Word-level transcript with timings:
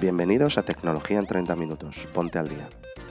Bienvenidos 0.00 0.56
a 0.56 0.62
Tecnología 0.62 1.18
en 1.18 1.26
30 1.26 1.54
Minutos. 1.56 2.08
Ponte 2.14 2.38
al 2.38 2.48
día. 2.48 2.66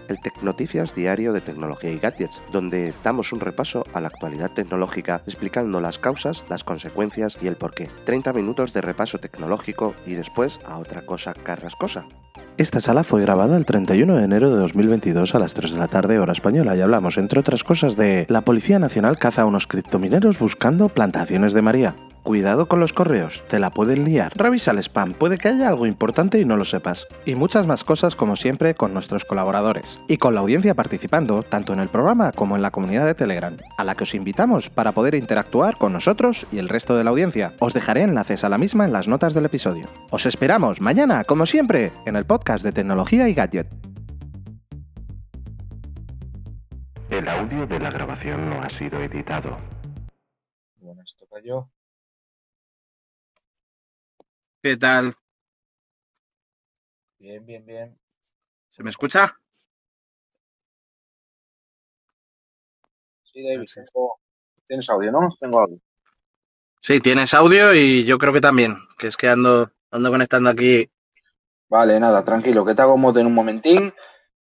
El 0.08 0.20
Tecnoticias 0.20 0.96
diario 0.96 1.34
de 1.34 1.42
tecnología 1.42 1.92
y 1.92 2.00
gadgets, 2.00 2.42
donde 2.52 2.96
damos 3.04 3.32
un 3.32 3.42
repaso 3.42 3.84
a 3.94 4.02
la 4.02 4.08
actualidad 4.08 4.50
tecnológica 4.50 5.22
explicando 5.28 5.82
las 5.82 6.00
causas, 6.00 6.44
las 6.50 6.64
consecuencias 6.64 7.38
y 7.44 7.48
el 7.48 7.58
porqué. 7.58 7.92
30 8.06 8.34
minutos 8.34 8.74
de 8.74 8.82
repaso 8.82 9.20
tecnológico 9.20 9.94
y 10.08 10.16
después 10.16 10.60
a 10.66 10.80
otra 10.80 11.04
cosa 11.04 11.36
carrascosa. 11.36 12.06
Esta 12.58 12.82
sala 12.82 13.04
fue 13.04 13.22
grabada 13.22 13.56
el 13.56 13.66
31 13.66 14.16
de 14.16 14.24
enero 14.24 14.50
de 14.50 14.60
2022 14.60 15.36
a 15.36 15.40
las 15.40 15.54
3 15.54 15.74
de 15.74 15.78
la 15.78 15.88
tarde 15.90 16.18
hora 16.18 16.34
española 16.34 16.76
y 16.76 16.82
hablamos, 16.82 17.20
entre 17.20 17.40
otras 17.40 17.64
cosas, 17.64 17.98
de 17.98 18.26
la 18.30 18.42
Policía 18.42 18.80
Nacional 18.80 19.20
caza 19.20 19.44
a 19.44 19.46
unos 19.46 19.68
criptomineros 19.68 20.40
buscando 20.40 20.90
plantaciones 20.90 21.54
de 21.54 21.62
María. 21.62 21.96
Cuidado 22.24 22.68
con 22.68 22.80
los 22.80 22.94
correos, 22.94 23.44
te 23.48 23.60
la 23.60 23.70
pueden 23.70 24.04
liar. 24.04 24.34
Revisa 24.36 24.72
el 24.72 24.80
spam, 24.80 25.14
puede 25.14 25.38
que 25.38 25.48
haya 25.48 25.70
algo 25.70 25.86
importante 25.86 26.40
y 26.40 26.46
no 26.46 26.58
lo 26.58 26.66
sepas. 26.66 27.08
Y 27.26 27.36
muchas 27.36 27.66
más 27.66 27.84
cosas 27.84 28.16
como 28.16 28.36
siempre 28.36 28.76
con 28.76 28.94
nuestros 28.94 29.26
colaboradores. 29.26 29.98
Y 30.08 30.18
con 30.18 30.36
la 30.36 30.42
audiencia 30.42 30.76
participando 30.76 31.44
tanto 31.44 31.74
en 31.74 31.80
el 31.80 31.88
programa 31.88 32.32
como 32.32 32.56
en 32.56 32.62
la 32.62 32.72
comunidad 32.72 33.06
de 33.06 33.16
Telegram, 33.16 33.56
a 33.78 33.84
la 33.84 33.96
que 33.96 34.04
os 34.04 34.14
invitamos 34.14 34.70
para 34.70 34.92
poder 34.92 35.16
interactuar 35.16 35.78
con 35.78 35.94
nosotros 35.94 36.46
y 36.52 36.60
el 36.60 36.70
resto 36.70 36.96
de 36.96 37.04
la 37.04 37.10
audiencia. 37.10 37.54
Os 37.60 37.74
dejaré 37.74 38.04
enlaces 38.04 38.44
a 38.44 38.50
la 38.50 38.58
misma 38.58 38.86
en 38.86 38.94
las 38.94 39.08
notas 39.08 39.34
del 39.34 39.46
episodio. 39.46 39.88
Os 40.12 40.26
esperamos 40.26 40.82
mañana, 40.82 41.24
como 41.24 41.46
siempre, 41.46 41.92
en 42.06 42.16
el 42.16 42.26
podcast 42.26 42.64
de 42.64 42.74
tecnología 42.74 43.30
y 43.30 43.34
gadget. 43.34 43.68
El 47.10 47.28
audio 47.28 47.66
de 47.66 47.80
la 47.80 47.90
grabación 47.90 48.50
no 48.50 48.62
ha 48.62 48.70
sido 48.70 49.00
editado. 49.02 49.58
Bueno, 50.80 51.02
esto 51.02 51.26
cayó. 51.32 51.70
¿Qué 54.62 54.76
tal? 54.76 55.16
Bien, 57.18 57.46
bien, 57.46 57.66
bien. 57.66 57.98
¿Se 58.68 58.84
me 58.84 58.90
escucha? 58.90 59.40
Sí, 63.24 63.42
David, 63.42 63.70
tengo... 63.74 64.20
¿Tienes 64.68 64.90
audio, 64.90 65.12
no? 65.12 65.30
Tengo 65.40 65.62
audio. 65.62 65.80
Sí, 66.78 67.00
tienes 67.00 67.34
audio 67.34 67.74
y 67.74 68.04
yo 68.04 68.18
creo 68.18 68.34
que 68.34 68.42
también, 68.42 68.78
que 68.98 69.08
es 69.08 69.16
que 69.16 69.30
ando, 69.30 69.72
ando 69.92 70.12
conectando 70.12 70.50
aquí. 70.50 70.90
Vale, 71.70 71.98
nada, 72.00 72.24
tranquilo, 72.26 72.66
que 72.66 72.76
te 72.76 72.82
hago 72.82 72.98
moto 72.98 73.20
en 73.20 73.28
un 73.28 73.34
momentín. 73.34 73.94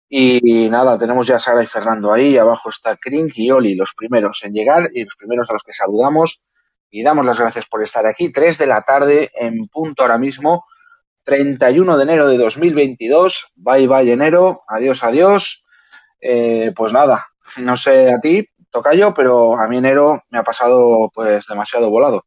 Y 0.09 0.67
nada, 0.69 0.97
tenemos 0.97 1.27
ya 1.27 1.37
a 1.37 1.39
Sara 1.39 1.63
y 1.63 1.67
Fernando 1.67 2.11
ahí. 2.11 2.37
Abajo 2.37 2.69
está 2.69 2.97
Krink 2.97 3.37
y 3.37 3.51
Oli, 3.51 3.75
los 3.75 3.93
primeros 3.95 4.43
en 4.43 4.53
llegar 4.53 4.89
y 4.93 5.05
los 5.05 5.15
primeros 5.15 5.49
a 5.49 5.53
los 5.53 5.63
que 5.63 5.71
saludamos. 5.71 6.43
Y 6.89 7.03
damos 7.03 7.25
las 7.25 7.39
gracias 7.39 7.65
por 7.67 7.83
estar 7.83 8.05
aquí. 8.05 8.31
3 8.31 8.57
de 8.57 8.67
la 8.67 8.81
tarde 8.81 9.31
en 9.35 9.67
punto 9.67 10.01
ahora 10.03 10.17
mismo. 10.17 10.65
31 11.23 11.97
de 11.97 12.03
enero 12.03 12.27
de 12.27 12.37
2022. 12.37 13.47
Bye, 13.55 13.87
bye, 13.87 14.11
enero. 14.11 14.63
Adiós, 14.67 15.03
adiós. 15.03 15.63
Eh, 16.21 16.71
pues 16.75 16.91
nada, 16.91 17.27
no 17.57 17.77
sé 17.77 18.11
a 18.13 18.19
ti, 18.19 18.45
toca 18.71 18.93
yo, 18.93 19.13
pero 19.13 19.57
a 19.57 19.67
mí 19.69 19.77
enero 19.77 20.21
me 20.31 20.39
ha 20.39 20.43
pasado 20.43 21.09
pues 21.13 21.45
demasiado 21.47 21.89
volado. 21.89 22.25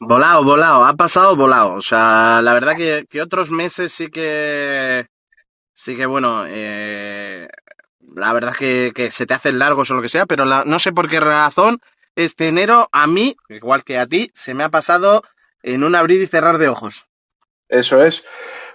Volado, 0.00 0.42
volado, 0.44 0.84
ha 0.84 0.94
pasado 0.94 1.36
volado. 1.36 1.74
O 1.74 1.80
sea, 1.82 2.40
la 2.42 2.54
verdad 2.54 2.74
que, 2.76 3.06
que 3.08 3.22
otros 3.22 3.50
meses 3.50 3.92
sí 3.92 4.08
que, 4.08 5.06
sí 5.74 5.96
que 5.96 6.06
bueno, 6.06 6.44
eh, 6.48 7.48
la 8.00 8.32
verdad 8.32 8.54
que, 8.54 8.92
que 8.94 9.10
se 9.10 9.26
te 9.26 9.34
hacen 9.34 9.58
largos 9.58 9.90
o 9.90 9.94
lo 9.94 10.02
que 10.02 10.08
sea, 10.08 10.26
pero 10.26 10.44
la- 10.44 10.64
no 10.64 10.78
sé 10.78 10.92
por 10.92 11.08
qué 11.08 11.20
razón 11.20 11.78
este 12.16 12.48
enero 12.48 12.88
a 12.92 13.06
mí, 13.06 13.36
igual 13.48 13.84
que 13.84 13.98
a 13.98 14.06
ti, 14.06 14.30
se 14.34 14.54
me 14.54 14.64
ha 14.64 14.70
pasado 14.70 15.22
en 15.62 15.84
un 15.84 15.94
abrir 15.94 16.20
y 16.20 16.26
cerrar 16.26 16.58
de 16.58 16.68
ojos. 16.68 17.06
Eso 17.68 18.02
es. 18.02 18.24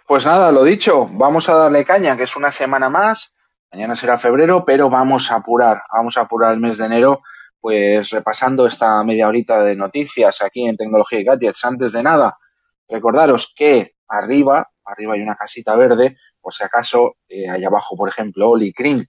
Pues 0.08 0.26
nada, 0.26 0.52
lo 0.52 0.64
dicho, 0.64 1.08
vamos 1.12 1.50
a 1.50 1.56
darle 1.56 1.86
caña, 1.86 2.16
que 2.16 2.24
es 2.24 2.36
una 2.36 2.52
semana 2.52 2.90
más. 2.90 3.36
Mañana 3.72 3.96
será 3.96 4.18
febrero, 4.18 4.64
pero 4.66 4.90
vamos 4.90 5.32
a 5.32 5.36
apurar, 5.36 5.84
vamos 5.92 6.18
a 6.18 6.22
apurar 6.22 6.54
el 6.54 6.62
mes 6.62 6.78
de 6.78 6.86
enero, 6.86 7.22
pues 7.60 8.10
repasando 8.12 8.66
esta 8.66 9.04
media 9.04 9.28
horita 9.28 9.64
de 9.64 9.76
noticias 9.76 10.42
aquí 10.42 10.66
en 10.66 10.78
Tecnología 10.78 11.20
y 11.20 11.26
Gadgets. 11.26 11.66
Antes 11.66 11.92
de 11.92 12.04
nada, 12.04 12.38
recordaros 12.88 13.54
que 13.56 13.96
arriba, 14.08 14.72
arriba 14.86 15.16
hay 15.16 15.22
una 15.22 15.36
casita 15.36 15.76
verde, 15.76 16.18
por 16.40 16.54
si 16.54 16.64
acaso, 16.64 17.18
eh, 17.28 17.50
ahí 17.50 17.66
abajo, 17.66 17.98
por 17.98 18.08
ejemplo, 18.08 18.50
Oli 18.50 18.72
Kring, 18.72 19.06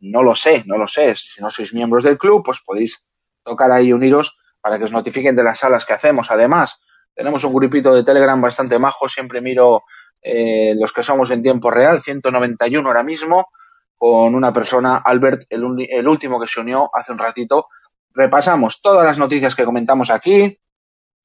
no 0.00 0.22
lo 0.22 0.34
sé, 0.34 0.62
no 0.66 0.76
lo 0.76 0.86
sé. 0.86 1.14
Si 1.16 1.40
no 1.40 1.50
sois 1.50 1.72
miembros 1.72 2.04
del 2.04 2.18
club, 2.18 2.42
pues 2.44 2.60
podéis 2.64 3.02
tocar 3.44 3.70
ahí 3.70 3.92
uniros 3.92 4.38
para 4.60 4.78
que 4.78 4.84
os 4.84 4.92
notifiquen 4.92 5.36
de 5.36 5.44
las 5.44 5.58
salas 5.58 5.84
que 5.84 5.92
hacemos. 5.92 6.30
Además, 6.30 6.80
tenemos 7.14 7.44
un 7.44 7.54
grupito 7.54 7.94
de 7.94 8.02
Telegram 8.02 8.40
bastante 8.40 8.78
majo, 8.78 9.08
siempre 9.08 9.40
miro 9.40 9.82
eh, 10.20 10.74
los 10.76 10.92
que 10.92 11.02
somos 11.02 11.30
en 11.30 11.42
tiempo 11.42 11.70
real, 11.70 12.00
191 12.00 12.88
ahora 12.88 13.02
mismo, 13.02 13.48
con 13.96 14.34
una 14.34 14.52
persona, 14.52 15.02
Albert, 15.04 15.44
el, 15.50 15.62
el 15.88 16.08
último 16.08 16.40
que 16.40 16.46
se 16.46 16.60
unió 16.60 16.90
hace 16.92 17.12
un 17.12 17.18
ratito. 17.18 17.68
Repasamos 18.10 18.80
todas 18.80 19.04
las 19.04 19.18
noticias 19.18 19.54
que 19.54 19.64
comentamos 19.64 20.10
aquí, 20.10 20.58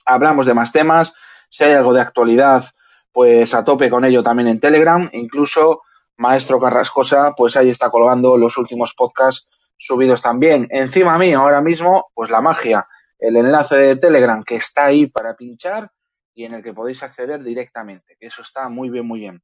hablamos 0.05 0.45
de 0.45 0.53
más 0.53 0.71
temas, 0.71 1.13
si 1.49 1.63
hay 1.63 1.73
algo 1.73 1.93
de 1.93 2.01
actualidad, 2.01 2.65
pues 3.11 3.53
a 3.53 3.63
tope 3.63 3.89
con 3.89 4.05
ello 4.05 4.21
también 4.21 4.49
en 4.49 4.59
Telegram, 4.59 5.09
incluso 5.13 5.81
Maestro 6.17 6.59
Carrascosa, 6.59 7.31
pues 7.35 7.55
ahí 7.57 7.69
está 7.69 7.89
colgando 7.89 8.37
los 8.37 8.57
últimos 8.57 8.93
podcasts 8.93 9.47
subidos 9.79 10.21
también. 10.21 10.67
Encima 10.69 11.17
mío 11.17 11.39
ahora 11.39 11.61
mismo, 11.61 12.11
pues 12.13 12.29
la 12.29 12.41
magia, 12.41 12.87
el 13.17 13.37
enlace 13.37 13.75
de 13.75 13.95
Telegram 13.95 14.43
que 14.43 14.57
está 14.57 14.85
ahí 14.85 15.07
para 15.07 15.35
pinchar 15.35 15.89
y 16.35 16.45
en 16.45 16.53
el 16.53 16.63
que 16.63 16.73
podéis 16.73 17.01
acceder 17.01 17.43
directamente, 17.43 18.15
eso 18.19 18.41
está 18.41 18.69
muy 18.69 18.89
bien, 18.89 19.07
muy 19.07 19.21
bien. 19.21 19.41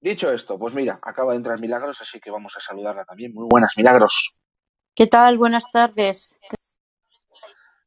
Dicho 0.00 0.32
esto, 0.32 0.58
pues 0.58 0.74
mira, 0.74 0.98
acaba 1.02 1.32
de 1.32 1.38
entrar 1.38 1.58
Milagros, 1.60 2.00
así 2.00 2.20
que 2.20 2.30
vamos 2.30 2.56
a 2.56 2.60
saludarla 2.60 3.04
también. 3.04 3.32
Muy 3.32 3.46
buenas, 3.50 3.72
Milagros. 3.76 4.38
¿Qué 4.94 5.06
tal? 5.06 5.38
Buenas 5.38 5.64
tardes. 5.72 6.36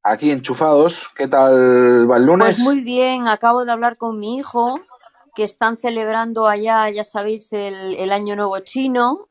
Aquí 0.04 0.32
enchufados, 0.32 1.10
¿qué 1.16 1.28
tal 1.28 2.10
va 2.10 2.18
el 2.18 2.26
lunes? 2.26 2.48
Pues 2.48 2.60
muy 2.60 2.82
bien, 2.82 3.28
acabo 3.28 3.66
de 3.66 3.72
hablar 3.72 3.98
con 3.98 4.20
mi 4.20 4.38
hijo, 4.38 4.80
que 5.36 5.44
están 5.44 5.78
celebrando 5.78 6.48
allá, 6.48 6.90
ya 6.90 7.04
sabéis, 7.04 7.54
el, 7.54 7.96
el 7.96 8.12
Año 8.12 8.36
Nuevo 8.36 8.58
Chino, 8.60 9.27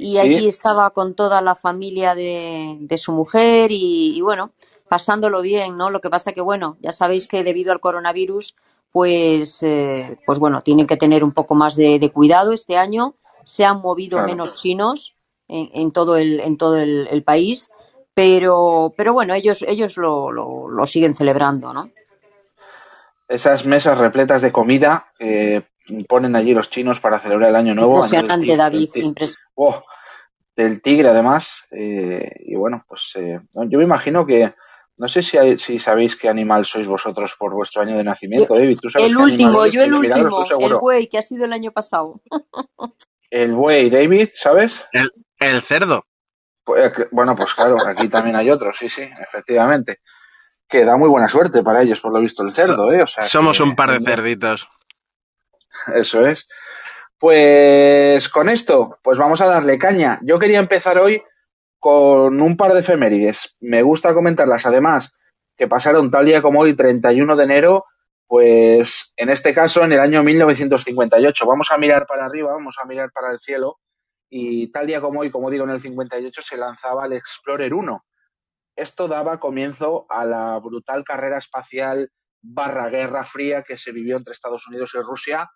y 0.00 0.18
allí 0.18 0.48
estaba 0.48 0.90
con 0.90 1.14
toda 1.14 1.40
la 1.40 1.54
familia 1.54 2.14
de, 2.14 2.76
de 2.80 2.98
su 2.98 3.12
mujer 3.12 3.70
y, 3.72 4.16
y 4.16 4.20
bueno, 4.20 4.52
pasándolo 4.88 5.40
bien, 5.42 5.76
¿no? 5.76 5.90
Lo 5.90 6.00
que 6.00 6.10
pasa 6.10 6.32
que, 6.32 6.40
bueno, 6.40 6.76
ya 6.80 6.92
sabéis 6.92 7.28
que 7.28 7.44
debido 7.44 7.72
al 7.72 7.80
coronavirus, 7.80 8.56
pues, 8.92 9.62
eh, 9.62 10.18
pues 10.26 10.38
bueno, 10.38 10.62
tienen 10.62 10.86
que 10.86 10.96
tener 10.96 11.22
un 11.22 11.32
poco 11.32 11.54
más 11.54 11.76
de, 11.76 11.98
de 11.98 12.10
cuidado 12.10 12.52
este 12.52 12.76
año. 12.76 13.14
Se 13.44 13.64
han 13.64 13.80
movido 13.80 14.16
Claro. 14.18 14.28
menos 14.28 14.56
chinos 14.56 15.14
en, 15.46 15.70
en 15.72 15.92
todo 15.92 16.16
el, 16.16 16.40
en 16.40 16.56
todo 16.56 16.76
el, 16.76 17.06
el 17.08 17.22
país, 17.22 17.70
pero, 18.14 18.92
pero 18.96 19.12
bueno, 19.12 19.34
ellos, 19.34 19.64
ellos 19.66 19.96
lo, 19.96 20.32
lo, 20.32 20.68
lo 20.68 20.86
siguen 20.86 21.14
celebrando, 21.14 21.72
¿no? 21.72 21.90
Esas 23.28 23.64
mesas 23.64 23.96
repletas 23.96 24.42
de 24.42 24.50
comida 24.50 25.06
que 25.16 25.64
ponen 26.08 26.34
allí 26.34 26.52
los 26.52 26.68
chinos 26.68 26.98
para 26.98 27.20
celebrar 27.20 27.50
el 27.50 27.56
Año 27.56 27.74
Nuevo. 27.76 27.94
Impresionante, 27.96 28.56
David, 28.56 28.90
impresionante. 28.94 29.49
Oh, 29.62 29.84
del 30.56 30.80
tigre 30.80 31.08
además. 31.10 31.66
eh, 31.70 32.30
y 32.46 32.54
bueno, 32.54 32.82
pues 32.88 33.12
eh, 33.16 33.40
yo 33.68 33.78
me 33.78 33.84
imagino 33.84 34.24
que, 34.24 34.54
no 34.96 35.06
sé 35.08 35.20
si, 35.22 35.36
hay- 35.36 35.58
si 35.58 35.78
sabéis 35.78 36.16
qué 36.16 36.28
animal 36.30 36.64
sois 36.64 36.88
vosotros 36.88 37.34
por 37.38 37.52
vuestro 37.52 37.82
año 37.82 37.96
de 37.96 38.04
nacimiento, 38.04 38.54
David. 38.54 38.78
¿Tú 38.80 38.88
sabes 38.88 39.08
El 39.08 39.16
qué 39.16 39.22
último, 39.22 39.66
yo 39.66 39.82
el 39.82 39.94
último, 39.94 40.44
el 40.60 40.74
buey, 40.78 41.06
que 41.08 41.18
ha 41.18 41.22
sido 41.22 41.44
el 41.44 41.52
año 41.52 41.72
pasado. 41.72 42.22
El 43.30 43.52
buey, 43.52 43.90
David, 43.90 44.30
¿sabes? 44.34 44.82
El 45.38 45.62
cerdo. 45.62 46.04
Pues, 46.64 46.98
eh, 46.98 47.08
bueno, 47.10 47.34
pues 47.36 47.52
claro, 47.54 47.76
aquí 47.86 48.08
también 48.08 48.36
hay 48.36 48.50
otros, 48.50 48.76
sí, 48.78 48.88
sí, 48.88 49.02
efectivamente. 49.02 50.00
Que 50.68 50.84
da 50.84 50.96
muy 50.96 51.08
buena 51.08 51.28
suerte 51.28 51.62
para 51.62 51.82
ellos, 51.82 52.00
por 52.00 52.12
lo 52.12 52.20
visto, 52.20 52.42
el 52.42 52.50
cerdo, 52.50 52.92
¿eh? 52.92 53.02
O 53.02 53.06
sea, 53.06 53.22
Somos 53.22 53.58
que- 53.58 53.64
un 53.64 53.76
par 53.76 53.90
de 53.92 54.00
cerditos. 54.00 54.68
Eso 55.94 56.26
es. 56.26 56.46
Pues 57.20 58.30
con 58.30 58.48
esto, 58.48 58.98
pues 59.02 59.18
vamos 59.18 59.42
a 59.42 59.46
darle 59.46 59.76
caña. 59.76 60.18
Yo 60.22 60.38
quería 60.38 60.58
empezar 60.58 60.98
hoy 60.98 61.22
con 61.78 62.40
un 62.40 62.56
par 62.56 62.72
de 62.72 62.80
efemérides. 62.80 63.56
Me 63.60 63.82
gusta 63.82 64.14
comentarlas, 64.14 64.64
además, 64.64 65.12
que 65.54 65.68
pasaron 65.68 66.10
tal 66.10 66.24
día 66.24 66.40
como 66.40 66.60
hoy, 66.60 66.74
31 66.74 67.36
de 67.36 67.44
enero, 67.44 67.84
pues 68.26 69.12
en 69.18 69.28
este 69.28 69.52
caso 69.52 69.84
en 69.84 69.92
el 69.92 70.00
año 70.00 70.22
1958. 70.22 71.46
Vamos 71.46 71.70
a 71.70 71.76
mirar 71.76 72.06
para 72.06 72.24
arriba, 72.24 72.54
vamos 72.54 72.76
a 72.82 72.86
mirar 72.86 73.10
para 73.12 73.32
el 73.32 73.38
cielo 73.38 73.76
y 74.30 74.72
tal 74.72 74.86
día 74.86 75.02
como 75.02 75.20
hoy, 75.20 75.30
como 75.30 75.50
digo, 75.50 75.64
en 75.64 75.70
el 75.72 75.80
58 75.82 76.40
se 76.40 76.56
lanzaba 76.56 77.04
el 77.04 77.12
Explorer 77.12 77.74
1. 77.74 78.02
Esto 78.76 79.08
daba 79.08 79.38
comienzo 79.38 80.06
a 80.08 80.24
la 80.24 80.58
brutal 80.58 81.04
carrera 81.04 81.36
espacial 81.36 82.10
barra 82.40 82.88
guerra 82.88 83.26
fría 83.26 83.62
que 83.62 83.76
se 83.76 83.92
vivió 83.92 84.16
entre 84.16 84.32
Estados 84.32 84.66
Unidos 84.68 84.92
y 84.94 85.02
Rusia, 85.02 85.50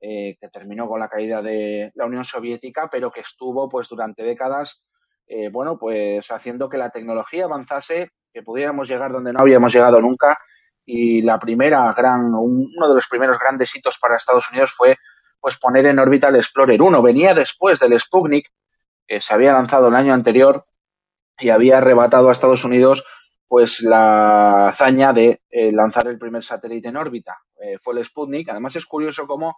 eh, 0.00 0.36
que 0.40 0.48
terminó 0.48 0.88
con 0.88 1.00
la 1.00 1.08
caída 1.08 1.42
de 1.42 1.90
la 1.94 2.06
Unión 2.06 2.24
Soviética, 2.24 2.88
pero 2.90 3.10
que 3.10 3.20
estuvo 3.20 3.68
pues 3.68 3.88
durante 3.88 4.22
décadas, 4.22 4.82
eh, 5.26 5.48
bueno, 5.50 5.78
pues 5.78 6.30
haciendo 6.30 6.68
que 6.68 6.78
la 6.78 6.90
tecnología 6.90 7.44
avanzase, 7.44 8.10
que 8.32 8.42
pudiéramos 8.42 8.88
llegar 8.88 9.12
donde 9.12 9.32
no 9.32 9.40
habíamos 9.40 9.72
llegado 9.72 10.00
nunca. 10.00 10.36
Y 10.84 11.22
la 11.22 11.38
primera 11.38 11.92
gran, 11.94 12.26
un- 12.34 12.68
uno 12.76 12.88
de 12.88 12.94
los 12.94 13.08
primeros 13.08 13.38
grandes 13.38 13.74
hitos 13.74 13.98
para 13.98 14.16
Estados 14.16 14.50
Unidos 14.50 14.72
fue 14.72 14.96
pues 15.40 15.56
poner 15.58 15.86
en 15.86 15.98
órbita 15.98 16.28
el 16.28 16.36
Explorer 16.36 16.80
1. 16.80 17.02
Venía 17.02 17.34
después 17.34 17.78
del 17.80 17.98
Sputnik, 17.98 18.48
que 19.06 19.20
se 19.20 19.34
había 19.34 19.52
lanzado 19.52 19.88
el 19.88 19.94
año 19.94 20.12
anterior 20.14 20.64
y 21.38 21.50
había 21.50 21.78
arrebatado 21.78 22.28
a 22.28 22.32
Estados 22.32 22.64
Unidos 22.64 23.04
pues 23.48 23.80
la 23.80 24.68
hazaña 24.68 25.12
de 25.12 25.40
eh, 25.50 25.70
lanzar 25.72 26.08
el 26.08 26.18
primer 26.18 26.42
satélite 26.42 26.88
en 26.88 26.96
órbita. 26.96 27.36
Eh, 27.60 27.78
fue 27.80 27.94
el 27.94 28.04
Sputnik. 28.04 28.48
Además 28.48 28.74
es 28.76 28.86
curioso 28.86 29.26
cómo 29.26 29.56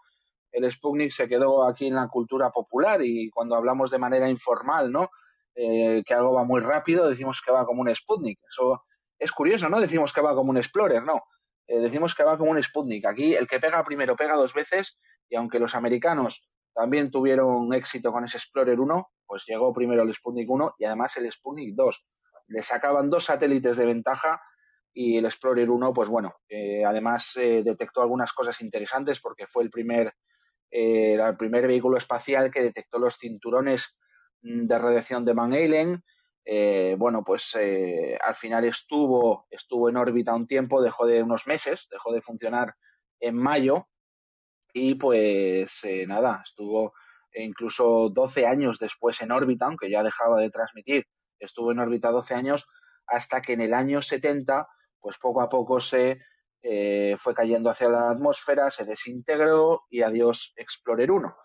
el 0.52 0.70
Sputnik 0.70 1.10
se 1.10 1.28
quedó 1.28 1.66
aquí 1.66 1.86
en 1.86 1.94
la 1.94 2.08
cultura 2.08 2.50
popular 2.50 3.00
y 3.02 3.30
cuando 3.30 3.56
hablamos 3.56 3.90
de 3.90 3.98
manera 3.98 4.28
informal, 4.28 4.90
¿no? 4.90 5.10
Eh, 5.54 6.02
que 6.06 6.14
algo 6.14 6.34
va 6.34 6.44
muy 6.44 6.60
rápido, 6.60 7.08
decimos 7.08 7.42
que 7.44 7.52
va 7.52 7.66
como 7.66 7.82
un 7.82 7.94
Sputnik. 7.94 8.38
Eso 8.48 8.84
es 9.18 9.32
curioso, 9.32 9.68
¿no? 9.68 9.80
Decimos 9.80 10.12
que 10.12 10.20
va 10.20 10.34
como 10.34 10.50
un 10.50 10.58
Explorer, 10.58 11.02
no. 11.02 11.22
decimos 11.66 12.14
que 12.14 12.24
va 12.24 12.38
como 12.38 12.52
un 12.52 12.62
Sputnik. 12.62 13.06
Aquí 13.06 13.34
el 13.34 13.46
que 13.46 13.60
pega 13.60 13.82
primero 13.84 14.16
pega 14.16 14.36
dos 14.36 14.54
veces 14.54 14.98
y 15.28 15.36
aunque 15.36 15.58
los 15.58 15.74
americanos 15.74 16.48
también 16.74 17.10
tuvieron 17.10 17.74
éxito 17.74 18.12
con 18.12 18.24
ese 18.24 18.36
Explorer 18.36 18.78
1, 18.78 19.10
pues 19.26 19.44
llegó 19.46 19.72
primero 19.72 20.02
el 20.02 20.14
Sputnik 20.14 20.48
1 20.48 20.74
y 20.78 20.84
además 20.84 21.16
el 21.16 21.30
Sputnik 21.30 21.74
2 21.74 22.06
le 22.48 22.62
sacaban 22.62 23.10
dos 23.10 23.24
satélites 23.24 23.76
de 23.76 23.84
ventaja 23.84 24.40
y 24.92 25.18
el 25.18 25.26
Explorer 25.26 25.68
1, 25.68 25.92
pues 25.92 26.08
bueno, 26.08 26.36
eh, 26.48 26.84
además 26.84 27.36
eh, 27.36 27.62
detectó 27.64 28.02
algunas 28.02 28.32
cosas 28.32 28.60
interesantes 28.60 29.20
porque 29.20 29.46
fue 29.46 29.62
el 29.62 29.70
primer, 29.70 30.14
eh, 30.70 31.14
el 31.14 31.36
primer 31.36 31.66
vehículo 31.66 31.96
espacial 31.96 32.50
que 32.50 32.62
detectó 32.62 32.98
los 32.98 33.16
cinturones 33.16 33.96
mm, 34.42 34.66
de 34.66 34.78
radiación 34.78 35.24
de 35.24 35.34
Van 35.34 35.52
Allen. 35.52 36.02
bueno, 36.96 37.22
pues 37.24 37.54
al 37.54 38.34
final 38.34 38.64
estuvo, 38.64 39.46
estuvo 39.50 39.88
en 39.90 39.96
órbita 39.96 40.34
un 40.34 40.46
tiempo, 40.46 40.80
dejó 40.80 41.06
de 41.06 41.22
unos 41.22 41.46
meses, 41.46 41.88
dejó 41.90 42.12
de 42.12 42.22
funcionar 42.22 42.74
en 43.20 43.34
mayo 43.34 43.86
y 44.72 44.94
pues 44.94 45.82
nada, 46.06 46.40
estuvo 46.42 46.94
incluso 47.34 48.08
12 48.08 48.46
años 48.46 48.78
después 48.78 49.20
en 49.20 49.32
órbita, 49.32 49.66
aunque 49.66 49.90
ya 49.90 50.02
dejaba 50.02 50.40
de 50.40 50.50
transmitir 50.50 51.06
estuvo 51.38 51.72
en 51.72 51.78
órbita 51.78 52.10
12 52.10 52.34
años 52.34 52.66
hasta 53.06 53.40
que 53.40 53.54
en 53.54 53.60
el 53.60 53.74
año 53.74 54.02
70, 54.02 54.68
pues 55.00 55.18
poco 55.18 55.40
a 55.40 55.48
poco 55.48 55.80
se 55.80 56.20
eh, 56.62 57.16
fue 57.18 57.34
cayendo 57.34 57.70
hacia 57.70 57.88
la 57.88 58.10
atmósfera, 58.10 58.70
se 58.70 58.84
desintegró 58.84 59.86
y 59.90 60.02
adiós 60.02 60.52
Explorer 60.56 61.10
1. 61.10 61.36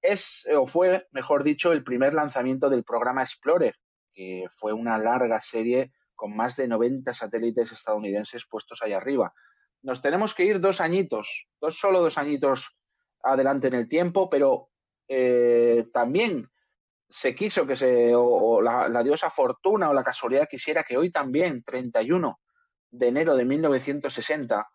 Es, 0.00 0.46
o 0.56 0.66
fue, 0.66 1.06
mejor 1.12 1.44
dicho, 1.44 1.72
el 1.72 1.84
primer 1.84 2.14
lanzamiento 2.14 2.68
del 2.68 2.84
programa 2.84 3.22
Explorer, 3.22 3.76
que 4.12 4.46
fue 4.52 4.72
una 4.72 4.98
larga 4.98 5.40
serie 5.40 5.92
con 6.14 6.36
más 6.36 6.56
de 6.56 6.68
90 6.68 7.14
satélites 7.14 7.72
estadounidenses 7.72 8.46
puestos 8.46 8.82
ahí 8.82 8.92
arriba. 8.92 9.32
Nos 9.82 10.00
tenemos 10.00 10.34
que 10.34 10.44
ir 10.44 10.60
dos 10.60 10.80
añitos, 10.80 11.48
dos 11.60 11.78
solo 11.78 12.00
dos 12.00 12.18
añitos 12.18 12.76
adelante 13.22 13.68
en 13.68 13.74
el 13.74 13.88
tiempo, 13.88 14.28
pero 14.28 14.70
eh, 15.08 15.86
también 15.92 16.48
se 17.08 17.34
quiso 17.34 17.66
que 17.66 17.76
se, 17.76 18.12
o, 18.14 18.60
la, 18.62 19.02
diosa 19.02 19.30
fortuna 19.30 19.90
o 19.90 19.94
la 19.94 20.02
casualidad 20.02 20.48
quisiera 20.48 20.82
que 20.82 20.96
hoy 20.96 21.10
también, 21.10 21.62
31 21.62 22.40
de 22.92 23.08
enero 23.08 23.34
de 23.36 23.44
1960, 23.44 24.70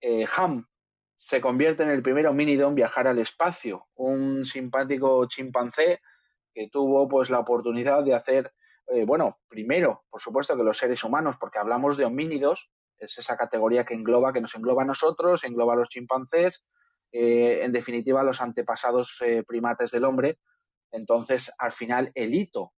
eh, 0.00 0.26
Ham 0.36 0.66
se 1.16 1.40
convierte 1.40 1.84
en 1.84 1.90
el 1.90 2.02
primero 2.02 2.30
homínido 2.30 2.68
en 2.68 2.74
viajar 2.74 3.06
al 3.06 3.18
espacio, 3.18 3.86
un 3.94 4.44
simpático 4.44 5.26
chimpancé 5.26 6.00
que 6.52 6.68
tuvo 6.68 7.08
pues 7.08 7.30
la 7.30 7.38
oportunidad 7.38 8.02
de 8.02 8.14
hacer, 8.14 8.52
eh, 8.88 9.04
bueno, 9.06 9.38
primero, 9.48 10.04
por 10.10 10.20
supuesto 10.20 10.56
que 10.56 10.64
los 10.64 10.76
seres 10.76 11.02
humanos, 11.04 11.36
porque 11.38 11.58
hablamos 11.58 11.96
de 11.96 12.04
homínidos, 12.04 12.70
es 12.98 13.16
esa 13.18 13.36
categoría 13.36 13.84
que 13.84 13.94
engloba, 13.94 14.32
que 14.32 14.40
nos 14.40 14.54
engloba 14.54 14.82
a 14.82 14.86
nosotros, 14.86 15.44
engloba 15.44 15.74
a 15.74 15.76
los 15.76 15.88
chimpancés, 15.88 16.64
eh, 17.12 17.60
en 17.62 17.72
definitiva 17.72 18.22
los 18.24 18.40
antepasados 18.40 19.20
primates 19.46 19.92
del 19.92 20.04
hombre, 20.04 20.38
entonces, 20.94 21.52
al 21.58 21.72
final, 21.72 22.12
el 22.14 22.34
hito 22.34 22.72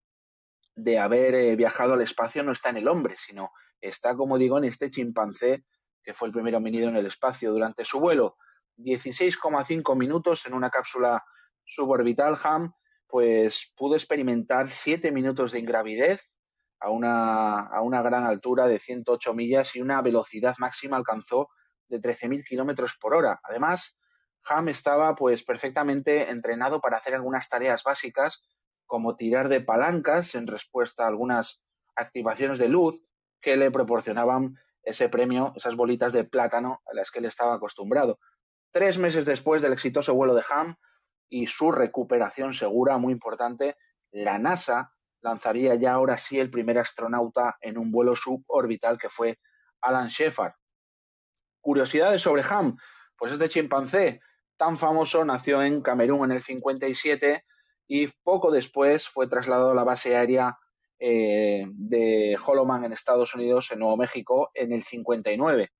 de 0.76 0.98
haber 0.98 1.34
eh, 1.34 1.56
viajado 1.56 1.94
al 1.94 2.02
espacio 2.02 2.42
no 2.42 2.52
está 2.52 2.70
en 2.70 2.78
el 2.78 2.88
hombre, 2.88 3.16
sino 3.16 3.52
está, 3.80 4.16
como 4.16 4.38
digo, 4.38 4.58
en 4.58 4.64
este 4.64 4.90
chimpancé 4.90 5.64
que 6.02 6.14
fue 6.14 6.28
el 6.28 6.34
primer 6.34 6.54
homínido 6.54 6.88
en 6.88 6.96
el 6.96 7.06
espacio. 7.06 7.52
Durante 7.52 7.84
su 7.84 7.98
vuelo, 7.98 8.36
16,5 8.76 9.96
minutos 9.96 10.46
en 10.46 10.54
una 10.54 10.70
cápsula 10.70 11.24
suborbital, 11.64 12.36
Ham 12.42 12.72
pues 13.06 13.72
pudo 13.76 13.94
experimentar 13.94 14.68
7 14.68 15.12
minutos 15.12 15.52
de 15.52 15.60
ingravidez 15.60 16.20
a 16.80 16.90
una, 16.90 17.60
a 17.60 17.80
una 17.80 18.02
gran 18.02 18.24
altura 18.24 18.66
de 18.66 18.78
108 18.78 19.32
millas 19.34 19.76
y 19.76 19.80
una 19.80 20.02
velocidad 20.02 20.56
máxima 20.58 20.96
alcanzó 20.96 21.48
de 21.88 22.00
13.000 22.00 22.44
kilómetros 22.44 22.96
por 23.00 23.14
hora. 23.14 23.40
Además, 23.44 23.96
Ham 24.46 24.68
estaba 24.68 25.14
pues 25.14 25.44
perfectamente 25.44 26.30
entrenado 26.30 26.80
para 26.80 26.98
hacer 26.98 27.14
algunas 27.14 27.48
tareas 27.48 27.82
básicas 27.82 28.42
como 28.86 29.16
tirar 29.16 29.48
de 29.48 29.60
palancas 29.60 30.34
en 30.34 30.46
respuesta 30.46 31.04
a 31.04 31.08
algunas 31.08 31.62
activaciones 31.96 32.58
de 32.58 32.68
luz 32.68 33.00
que 33.40 33.56
le 33.56 33.70
proporcionaban 33.70 34.56
ese 34.82 35.08
premio, 35.08 35.52
esas 35.56 35.76
bolitas 35.76 36.12
de 36.12 36.24
plátano 36.24 36.82
a 36.86 36.94
las 36.94 37.10
que 37.10 37.18
él 37.18 37.24
estaba 37.24 37.54
acostumbrado. 37.54 38.18
Tres 38.70 38.98
meses 38.98 39.24
después 39.24 39.62
del 39.62 39.72
exitoso 39.72 40.14
vuelo 40.14 40.34
de 40.34 40.42
Ham 40.50 40.76
y 41.28 41.46
su 41.46 41.72
recuperación 41.72 42.54
segura, 42.54 42.98
muy 42.98 43.12
importante, 43.12 43.76
la 44.10 44.38
NASA 44.38 44.92
lanzaría 45.20 45.74
ya 45.74 45.94
ahora 45.94 46.18
sí 46.18 46.38
el 46.38 46.50
primer 46.50 46.78
astronauta 46.78 47.56
en 47.60 47.78
un 47.78 47.90
vuelo 47.90 48.14
suborbital 48.14 48.98
que 48.98 49.08
fue 49.08 49.38
Alan 49.80 50.08
Shepard. 50.08 50.52
Curiosidades 51.60 52.22
sobre 52.22 52.42
Ham. 52.42 52.76
Pues 53.16 53.32
este 53.32 53.48
chimpancé 53.48 54.20
tan 54.56 54.76
famoso 54.76 55.24
nació 55.24 55.62
en 55.62 55.80
Camerún 55.80 56.30
en 56.30 56.36
el 56.36 56.42
57 56.42 57.44
y 57.86 58.06
poco 58.22 58.50
después 58.50 59.08
fue 59.08 59.28
trasladado 59.28 59.72
a 59.72 59.74
la 59.74 59.84
base 59.84 60.16
aérea 60.16 60.58
eh, 60.98 61.64
de 61.72 62.36
Holloman 62.44 62.84
en 62.84 62.92
Estados 62.92 63.34
Unidos, 63.34 63.70
en 63.72 63.80
Nuevo 63.80 63.96
México, 63.96 64.50
en 64.54 64.72
el 64.72 64.82
59. 64.82 65.70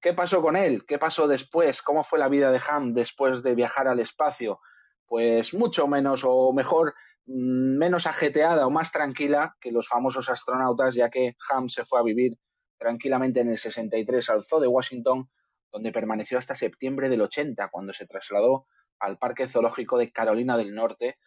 ¿Qué 0.00 0.14
pasó 0.14 0.40
con 0.40 0.56
él? 0.56 0.84
¿Qué 0.86 0.98
pasó 0.98 1.28
después? 1.28 1.82
¿Cómo 1.82 2.04
fue 2.04 2.18
la 2.18 2.28
vida 2.28 2.50
de 2.52 2.60
Ham 2.68 2.94
después 2.94 3.42
de 3.42 3.54
viajar 3.54 3.88
al 3.88 4.00
espacio? 4.00 4.60
Pues 5.06 5.52
mucho 5.54 5.86
menos 5.86 6.22
o 6.24 6.52
mejor, 6.52 6.94
mm, 7.26 7.78
menos 7.78 8.06
ajeteada 8.06 8.66
o 8.66 8.70
más 8.70 8.92
tranquila 8.92 9.56
que 9.60 9.72
los 9.72 9.88
famosos 9.88 10.28
astronautas, 10.28 10.94
ya 10.94 11.10
que 11.10 11.36
Ham 11.50 11.68
se 11.68 11.84
fue 11.84 12.00
a 12.00 12.04
vivir 12.04 12.38
tranquilamente 12.78 13.40
en 13.40 13.48
el 13.48 13.58
63 13.58 14.30
al 14.30 14.44
Zoo 14.44 14.60
de 14.60 14.68
Washington 14.68 15.28
donde 15.72 15.92
permaneció 15.92 16.38
hasta 16.38 16.54
septiembre 16.54 17.08
del 17.08 17.22
80, 17.22 17.68
cuando 17.68 17.92
se 17.92 18.06
trasladó 18.06 18.66
al 18.98 19.18
Parque 19.18 19.48
Zoológico 19.48 19.98
de 19.98 20.12
Carolina 20.12 20.56
del 20.56 20.74
Norte. 20.74 21.18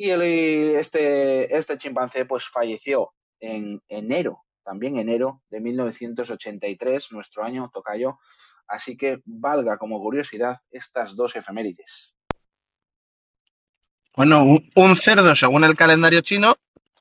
Y 0.00 0.12
este, 0.12 1.58
este 1.58 1.76
chimpancé 1.76 2.24
pues 2.24 2.46
falleció 2.46 3.14
en 3.40 3.82
enero, 3.88 4.44
también 4.62 4.96
enero 4.96 5.42
de 5.50 5.60
1983, 5.60 7.10
nuestro 7.10 7.42
año 7.42 7.68
tocayo. 7.74 8.20
Así 8.68 8.96
que 8.96 9.20
valga 9.24 9.76
como 9.76 9.98
curiosidad 9.98 10.58
estas 10.70 11.16
dos 11.16 11.34
efemérides. 11.34 12.14
Bueno, 14.14 14.44
un 14.76 14.96
cerdo 14.96 15.34
según 15.34 15.64
el 15.64 15.74
calendario 15.74 16.20
chino 16.20 16.54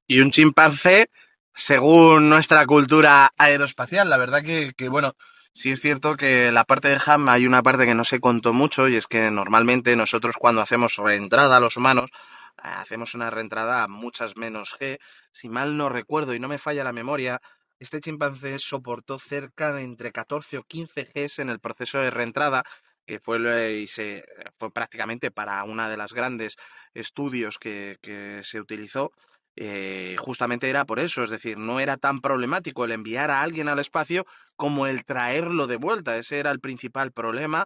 y 0.07 0.21
un 0.21 0.31
chimpancé 0.31 1.11
según 1.53 2.31
nuestra 2.31 2.65
cultura 2.65 3.31
aeroespacial. 3.37 4.09
La 4.09 4.17
verdad 4.17 4.41
que, 4.41 4.73
que 4.75 4.89
bueno, 4.89 5.13
Sí 5.53 5.71
es 5.71 5.81
cierto 5.81 6.17
que 6.17 6.51
la 6.51 6.65
parte 6.65 6.87
de 6.87 6.99
Ham 7.03 7.29
hay 7.29 7.47
una 7.47 7.63
parte 7.63 7.87
que 7.87 7.95
no 7.95 8.03
se 8.03 8.19
contó 8.19 8.53
mucho 8.53 8.87
y 8.87 8.95
es 8.95 9.07
que 9.07 9.31
normalmente 9.31 9.95
nosotros 9.95 10.35
cuando 10.37 10.61
hacemos 10.61 10.97
reentrada 10.97 11.57
a 11.57 11.59
los 11.59 11.77
humanos 11.77 12.11
hacemos 12.57 13.15
una 13.15 13.29
reentrada 13.29 13.83
a 13.83 13.87
muchas 13.87 14.35
menos 14.35 14.75
G. 14.79 14.99
Si 15.31 15.49
mal 15.49 15.77
no 15.77 15.89
recuerdo 15.89 16.33
y 16.33 16.39
no 16.39 16.47
me 16.47 16.57
falla 16.57 16.83
la 16.83 16.93
memoria, 16.93 17.41
este 17.79 18.01
chimpancé 18.01 18.59
soportó 18.59 19.19
cerca 19.19 19.73
de 19.73 19.83
entre 19.83 20.11
14 20.11 20.57
o 20.57 20.63
15 20.63 21.11
Gs 21.13 21.39
en 21.39 21.49
el 21.49 21.59
proceso 21.59 21.99
de 21.99 22.09
reentrada, 22.09 22.63
que 23.05 23.19
fue, 23.19 23.73
y 23.73 23.87
se, 23.87 24.25
fue 24.57 24.71
prácticamente 24.71 25.31
para 25.31 25.63
una 25.63 25.89
de 25.89 25.97
las 25.97 26.13
grandes 26.13 26.57
estudios 26.93 27.57
que, 27.57 27.97
que 28.01 28.41
se 28.43 28.59
utilizó. 28.59 29.11
Eh, 29.59 30.15
justamente 30.19 30.69
era 30.69 30.85
por 30.85 30.99
eso, 30.99 31.23
es 31.23 31.31
decir, 31.31 31.57
no 31.57 31.79
era 31.79 31.97
tan 31.97 32.19
problemático 32.21 32.85
el 32.85 32.91
enviar 32.91 33.31
a 33.31 33.41
alguien 33.41 33.69
al 33.69 33.79
espacio 33.79 34.25
como 34.55 34.85
el 34.85 35.03
traerlo 35.03 35.65
de 35.65 35.77
vuelta. 35.77 36.17
Ese 36.17 36.37
era 36.39 36.51
el 36.51 36.59
principal 36.59 37.11
problema. 37.11 37.65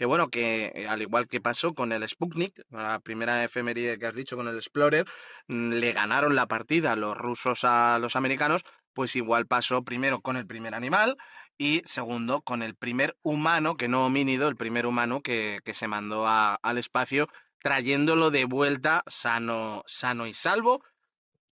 Que 0.00 0.06
bueno, 0.06 0.30
que 0.30 0.72
eh, 0.74 0.88
al 0.88 1.02
igual 1.02 1.28
que 1.28 1.42
pasó 1.42 1.74
con 1.74 1.92
el 1.92 2.08
Sputnik, 2.08 2.62
la 2.70 3.00
primera 3.00 3.44
efeméride 3.44 3.98
que 3.98 4.06
has 4.06 4.14
dicho 4.14 4.34
con 4.34 4.48
el 4.48 4.56
Explorer, 4.56 5.06
mm, 5.48 5.72
le 5.72 5.92
ganaron 5.92 6.34
la 6.34 6.46
partida 6.46 6.96
los 6.96 7.14
rusos 7.14 7.64
a 7.64 7.98
los 7.98 8.16
americanos, 8.16 8.64
pues 8.94 9.14
igual 9.14 9.46
pasó 9.46 9.84
primero 9.84 10.22
con 10.22 10.38
el 10.38 10.46
primer 10.46 10.74
animal 10.74 11.18
y 11.58 11.82
segundo 11.84 12.40
con 12.40 12.62
el 12.62 12.76
primer 12.76 13.18
humano, 13.20 13.76
que 13.76 13.88
no 13.88 14.06
homínido, 14.06 14.48
el 14.48 14.56
primer 14.56 14.86
humano 14.86 15.20
que, 15.20 15.60
que 15.66 15.74
se 15.74 15.86
mandó 15.86 16.26
al 16.26 16.78
espacio, 16.78 17.28
trayéndolo 17.58 18.30
de 18.30 18.46
vuelta 18.46 19.02
sano, 19.06 19.82
sano 19.84 20.26
y 20.26 20.32
salvo 20.32 20.82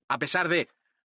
a 0.08 0.20
pesar 0.20 0.50
de. 0.50 0.70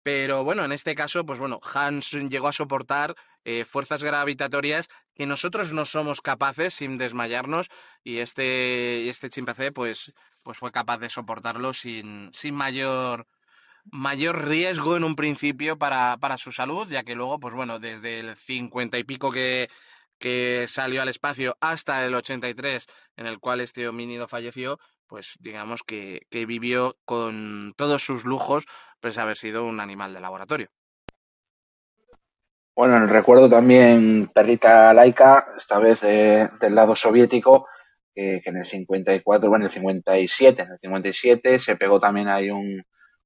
Pero 0.05 0.45
bueno, 0.45 0.65
en 0.65 0.71
este 0.71 0.95
caso, 0.95 1.27
pues 1.27 1.41
bueno, 1.41 1.59
Hans 1.75 2.13
llegó 2.13 2.47
a 2.47 2.53
soportar 2.53 3.17
eh, 3.45 3.65
fuerzas 3.65 4.05
gravitatorias 4.05 4.89
que 5.17 5.27
nosotros 5.27 5.73
no 5.73 5.85
somos 5.85 6.21
capaces 6.21 6.75
sin 6.75 6.99
desmayarnos 6.99 7.69
y 8.05 8.19
este, 8.19 9.09
este 9.09 9.31
chimpancé 9.31 9.73
pues, 9.73 10.13
pues 10.45 10.59
fue 10.59 10.71
capaz 10.71 10.99
de 10.99 11.09
soportarlo 11.09 11.73
sin, 11.73 12.31
sin 12.33 12.55
mayor, 12.55 13.27
mayor 13.87 14.47
riesgo 14.47 14.97
en 14.97 15.05
un 15.05 15.17
principio 15.17 15.79
para, 15.79 16.19
para 16.19 16.37
su 16.37 16.53
salud, 16.53 16.87
ya 16.89 17.03
que 17.03 17.15
luego, 17.15 17.41
pues 17.41 17.55
bueno, 17.55 17.79
desde 17.79 18.21
el 18.21 18.37
50 18.37 18.99
y 18.99 19.05
pico 19.05 19.33
que, 19.33 19.71
que 20.19 20.67
salió 20.69 21.01
al 21.01 21.09
espacio 21.09 21.57
hasta 21.61 22.05
el 22.05 22.15
83 22.15 22.87
en 23.17 23.27
el 23.27 23.39
cual 23.39 23.61
este 23.61 23.89
homínido 23.89 24.29
falleció, 24.29 24.79
pues 25.07 25.37
digamos 25.41 25.83
que, 25.83 26.27
que 26.31 26.45
vivió 26.45 26.99
con 27.07 27.73
todos 27.77 28.03
sus 28.05 28.25
lujos, 28.27 28.67
pues 29.01 29.17
haber 29.17 29.39
sido 29.39 29.65
un 29.65 29.81
animal 29.81 30.13
de 30.13 30.21
laboratorio. 30.21 30.71
Bueno, 32.77 33.07
recuerdo 33.07 33.49
también 33.49 34.29
perrita 34.35 34.93
laica, 34.93 35.55
esta 35.57 35.79
vez 35.79 36.01
de- 36.03 36.51
del 36.61 36.75
lado 36.75 36.95
soviético, 36.95 37.67
que, 38.15 38.43
en 38.45 38.57
el 38.59 38.67
54, 38.67 39.49
bueno, 39.49 39.65
en 39.65 39.69
el 39.69 39.73
57, 39.73 40.63
en 40.63 40.73
el 40.73 40.79
57 40.79 41.59
se 41.59 41.77
pegó 41.77 41.99
también 41.99 42.29
ahí 42.29 42.51
un, 42.51 42.83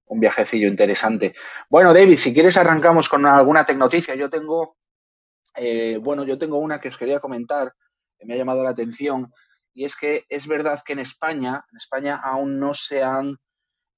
un 0.07 0.21
viajecillo 0.21 0.69
interesante. 0.69 1.35
Bueno, 1.69 1.93
David, 1.93 2.19
si 2.19 2.33
quieres 2.33 2.57
arrancamos 2.57 3.09
con 3.09 3.27
alguna 3.27 3.65
tecnoticia. 3.67 4.15
Yo 4.15 4.31
tengo, 4.31 4.77
eh, 5.57 5.99
bueno, 6.01 6.25
yo 6.25 6.39
tengo 6.39 6.59
una 6.59 6.81
que 6.81 6.89
os 6.89 6.99
quería 6.99 7.21
comentar, 7.21 7.73
que 8.19 8.27
me 8.27 8.35
ha 8.35 8.39
llamado 8.39 8.63
la 8.63 8.71
atención, 8.71 9.33
y 9.75 9.85
es 9.85 9.97
que 9.97 10.25
es 10.29 10.47
verdad 10.47 10.81
que 10.85 10.93
en 10.95 11.01
España, 11.01 11.65
en 11.73 11.77
España 11.79 12.21
aún 12.23 12.59
no 12.61 12.75
se 12.75 13.03
han 13.03 13.37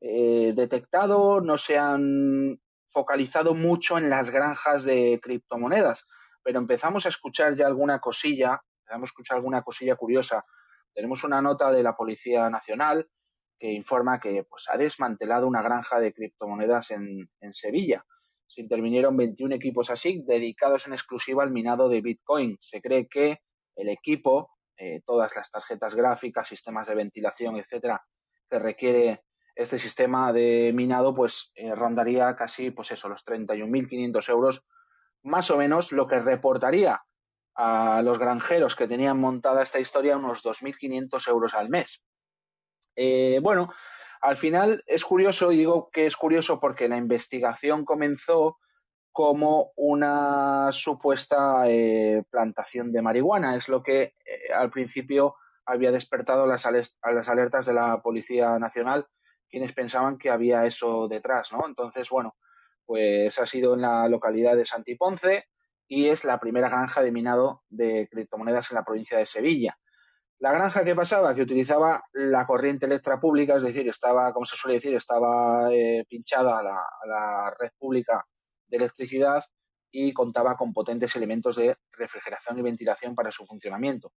eh, 0.00 0.52
detectado, 0.56 1.40
no 1.42 1.58
se 1.58 1.78
han 1.78 2.60
focalizado 2.92 3.54
mucho 3.54 3.98
en 3.98 4.10
las 4.10 4.30
granjas 4.30 4.84
de 4.84 5.18
criptomonedas, 5.22 6.04
pero 6.42 6.58
empezamos 6.58 7.06
a 7.06 7.08
escuchar 7.08 7.56
ya 7.56 7.66
alguna 7.66 7.98
cosilla, 7.98 8.60
empezamos 8.80 9.08
a 9.08 9.10
escuchar 9.10 9.36
alguna 9.38 9.62
cosilla 9.62 9.96
curiosa. 9.96 10.44
Tenemos 10.94 11.24
una 11.24 11.40
nota 11.40 11.72
de 11.72 11.82
la 11.82 11.96
Policía 11.96 12.50
Nacional 12.50 13.08
que 13.58 13.72
informa 13.72 14.20
que 14.20 14.44
pues, 14.44 14.64
ha 14.68 14.76
desmantelado 14.76 15.46
una 15.46 15.62
granja 15.62 16.00
de 16.00 16.12
criptomonedas 16.12 16.90
en, 16.90 17.28
Sevilla. 17.52 18.04
Se 18.46 18.60
intervinieron 18.60 19.16
21 19.16 19.54
equipos 19.54 19.88
así 19.88 20.22
dedicados 20.26 20.86
en 20.86 20.92
exclusiva 20.92 21.42
al 21.42 21.52
minado 21.52 21.88
de 21.88 22.00
Bitcoin. 22.00 22.58
Se 22.60 22.82
cree 22.82 23.08
que 23.08 23.38
el 23.76 23.88
equipo, 23.88 24.50
eh, 24.76 25.00
todas 25.06 25.34
las 25.36 25.50
tarjetas 25.50 25.94
gráficas, 25.94 26.48
sistemas 26.48 26.88
de 26.88 26.96
ventilación, 26.96 27.56
etcétera, 27.56 28.04
que 28.50 28.58
requiere 28.58 29.22
este 29.54 29.78
sistema 29.78 30.32
de 30.32 30.72
minado, 30.74 31.14
pues 31.14 31.52
eh, 31.54 31.74
rondaría 31.74 32.34
casi, 32.36 32.70
pues 32.70 32.90
eso, 32.92 33.08
los 33.08 33.24
31.500 33.24 34.28
euros, 34.30 34.66
más 35.22 35.50
o 35.50 35.56
menos 35.56 35.92
lo 35.92 36.06
que 36.06 36.20
reportaría 36.20 37.02
a 37.54 38.00
los 38.02 38.18
granjeros 38.18 38.76
que 38.76 38.88
tenían 38.88 39.18
montada 39.18 39.62
esta 39.62 39.78
historia 39.78 40.16
unos 40.16 40.42
2.500 40.42 41.28
euros 41.28 41.54
al 41.54 41.68
mes. 41.68 42.02
Eh, 42.96 43.40
bueno, 43.42 43.72
al 44.20 44.36
final 44.36 44.82
es 44.86 45.04
curioso, 45.04 45.52
y 45.52 45.58
digo 45.58 45.90
que 45.90 46.06
es 46.06 46.16
curioso 46.16 46.60
porque 46.60 46.88
la 46.88 46.96
investigación 46.96 47.84
comenzó 47.84 48.58
como 49.12 49.72
una 49.76 50.70
supuesta 50.72 51.64
eh, 51.66 52.24
plantación 52.30 52.92
de 52.92 53.02
marihuana. 53.02 53.56
Es 53.56 53.68
lo 53.68 53.82
que 53.82 54.14
eh, 54.24 54.52
al 54.54 54.70
principio 54.70 55.36
había 55.66 55.92
despertado 55.92 56.46
las, 56.46 56.66
las 56.66 57.28
alertas 57.28 57.66
de 57.66 57.74
la 57.74 58.00
Policía 58.00 58.58
Nacional, 58.58 59.06
quienes 59.52 59.74
pensaban 59.74 60.16
que 60.16 60.30
había 60.30 60.64
eso 60.64 61.06
detrás, 61.06 61.52
¿no? 61.52 61.66
Entonces, 61.66 62.08
bueno, 62.08 62.34
pues 62.86 63.38
ha 63.38 63.44
sido 63.44 63.74
en 63.74 63.82
la 63.82 64.08
localidad 64.08 64.56
de 64.56 64.64
Santiponce 64.64 65.44
y 65.86 66.08
es 66.08 66.24
la 66.24 66.40
primera 66.40 66.70
granja 66.70 67.02
de 67.02 67.12
minado 67.12 67.62
de 67.68 68.08
criptomonedas 68.10 68.70
en 68.70 68.76
la 68.76 68.84
provincia 68.84 69.18
de 69.18 69.26
Sevilla. 69.26 69.78
La 70.38 70.52
granja 70.52 70.84
que 70.84 70.94
pasaba, 70.94 71.34
que 71.34 71.42
utilizaba 71.42 72.02
la 72.14 72.46
corriente 72.46 72.86
eléctrica 72.86 73.20
pública, 73.20 73.56
es 73.56 73.62
decir, 73.62 73.86
estaba, 73.88 74.32
como 74.32 74.46
se 74.46 74.56
suele 74.56 74.76
decir, 74.76 74.94
estaba 74.96 75.68
eh, 75.70 76.06
pinchada 76.08 76.58
a 76.58 76.62
la, 76.62 76.78
a 76.78 77.06
la 77.06 77.54
red 77.56 77.70
pública 77.78 78.24
de 78.66 78.78
electricidad 78.78 79.44
y 79.90 80.14
contaba 80.14 80.56
con 80.56 80.72
potentes 80.72 81.14
elementos 81.14 81.56
de 81.56 81.76
refrigeración 81.92 82.58
y 82.58 82.62
ventilación 82.62 83.14
para 83.14 83.30
su 83.30 83.44
funcionamiento. 83.44 84.14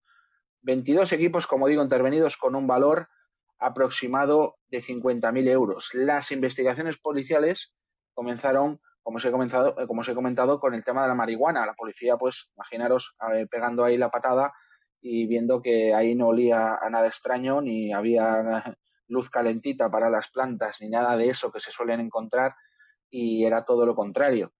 22 0.61 1.11
equipos, 1.11 1.45
como 1.45 1.67
digo, 1.67 1.83
intervenidos 1.83 2.37
con 2.37 2.55
un 2.55 2.65
valor 2.65 3.09
aproximado 3.59 4.57
de 4.67 4.81
50.000 4.81 5.47
euros. 5.49 5.89
Las 5.93 6.31
investigaciones 6.31 6.97
policiales 6.97 7.73
comenzaron, 8.13 8.79
como 9.03 9.17
os, 9.17 9.25
he 9.25 9.31
comenzado, 9.31 9.75
como 9.87 10.01
os 10.01 10.09
he 10.09 10.15
comentado, 10.15 10.59
con 10.59 10.73
el 10.73 10.83
tema 10.83 11.03
de 11.03 11.09
la 11.09 11.15
marihuana. 11.15 11.65
La 11.65 11.73
policía, 11.73 12.17
pues, 12.17 12.49
imaginaros, 12.55 13.15
eh, 13.33 13.47
pegando 13.49 13.83
ahí 13.83 13.97
la 13.97 14.09
patada 14.09 14.53
y 15.01 15.27
viendo 15.27 15.61
que 15.61 15.93
ahí 15.93 16.15
no 16.15 16.27
olía 16.27 16.75
a 16.75 16.89
nada 16.89 17.07
extraño, 17.07 17.61
ni 17.61 17.93
había 17.93 18.75
luz 19.07 19.29
calentita 19.29 19.89
para 19.89 20.09
las 20.09 20.29
plantas, 20.29 20.81
ni 20.81 20.89
nada 20.89 21.15
de 21.15 21.29
eso 21.29 21.51
que 21.51 21.59
se 21.59 21.71
suelen 21.71 21.99
encontrar, 21.99 22.55
y 23.09 23.45
era 23.45 23.63
todo 23.63 23.85
lo 23.85 23.95
contrario. 23.95 24.51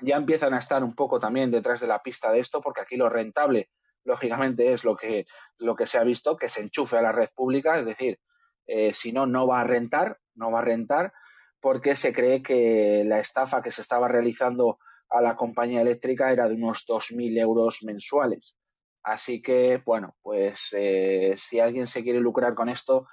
Ya 0.00 0.16
empiezan 0.16 0.54
a 0.54 0.58
estar 0.58 0.84
un 0.84 0.94
poco 0.94 1.18
también 1.18 1.50
detrás 1.50 1.80
de 1.80 1.86
la 1.86 2.02
pista 2.02 2.30
de 2.30 2.40
esto, 2.40 2.60
porque 2.60 2.82
aquí 2.82 2.96
lo 2.96 3.08
rentable, 3.08 3.70
lógicamente, 4.06 4.72
es 4.72 4.84
lo 4.84 4.96
que, 4.96 5.26
lo 5.58 5.74
que 5.74 5.86
se 5.86 5.98
ha 5.98 6.04
visto, 6.04 6.36
que 6.36 6.48
se 6.48 6.62
enchufe 6.62 6.96
a 6.96 7.02
la 7.02 7.12
red 7.12 7.28
pública, 7.34 7.78
es 7.78 7.86
decir, 7.86 8.18
eh, 8.66 8.94
si 8.94 9.12
no, 9.12 9.26
no 9.26 9.46
va 9.46 9.60
a 9.60 9.64
rentar, 9.64 10.18
no 10.34 10.50
va 10.50 10.60
a 10.60 10.64
rentar, 10.64 11.12
porque 11.60 11.96
se 11.96 12.12
cree 12.12 12.42
que 12.42 13.02
la 13.04 13.18
estafa 13.18 13.62
que 13.62 13.70
se 13.70 13.80
estaba 13.80 14.08
realizando 14.08 14.78
a 15.10 15.20
la 15.20 15.36
compañía 15.36 15.82
eléctrica 15.82 16.32
era 16.32 16.48
de 16.48 16.54
unos 16.54 16.86
2.000 16.86 17.38
euros 17.40 17.82
mensuales. 17.82 18.56
Así 19.02 19.40
que, 19.40 19.82
bueno, 19.84 20.16
pues 20.22 20.68
eh, 20.72 21.34
si 21.36 21.60
alguien 21.60 21.86
se 21.86 22.02
quiere 22.02 22.20
lucrar 22.20 22.54
con 22.54 22.68
esto, 22.68 23.06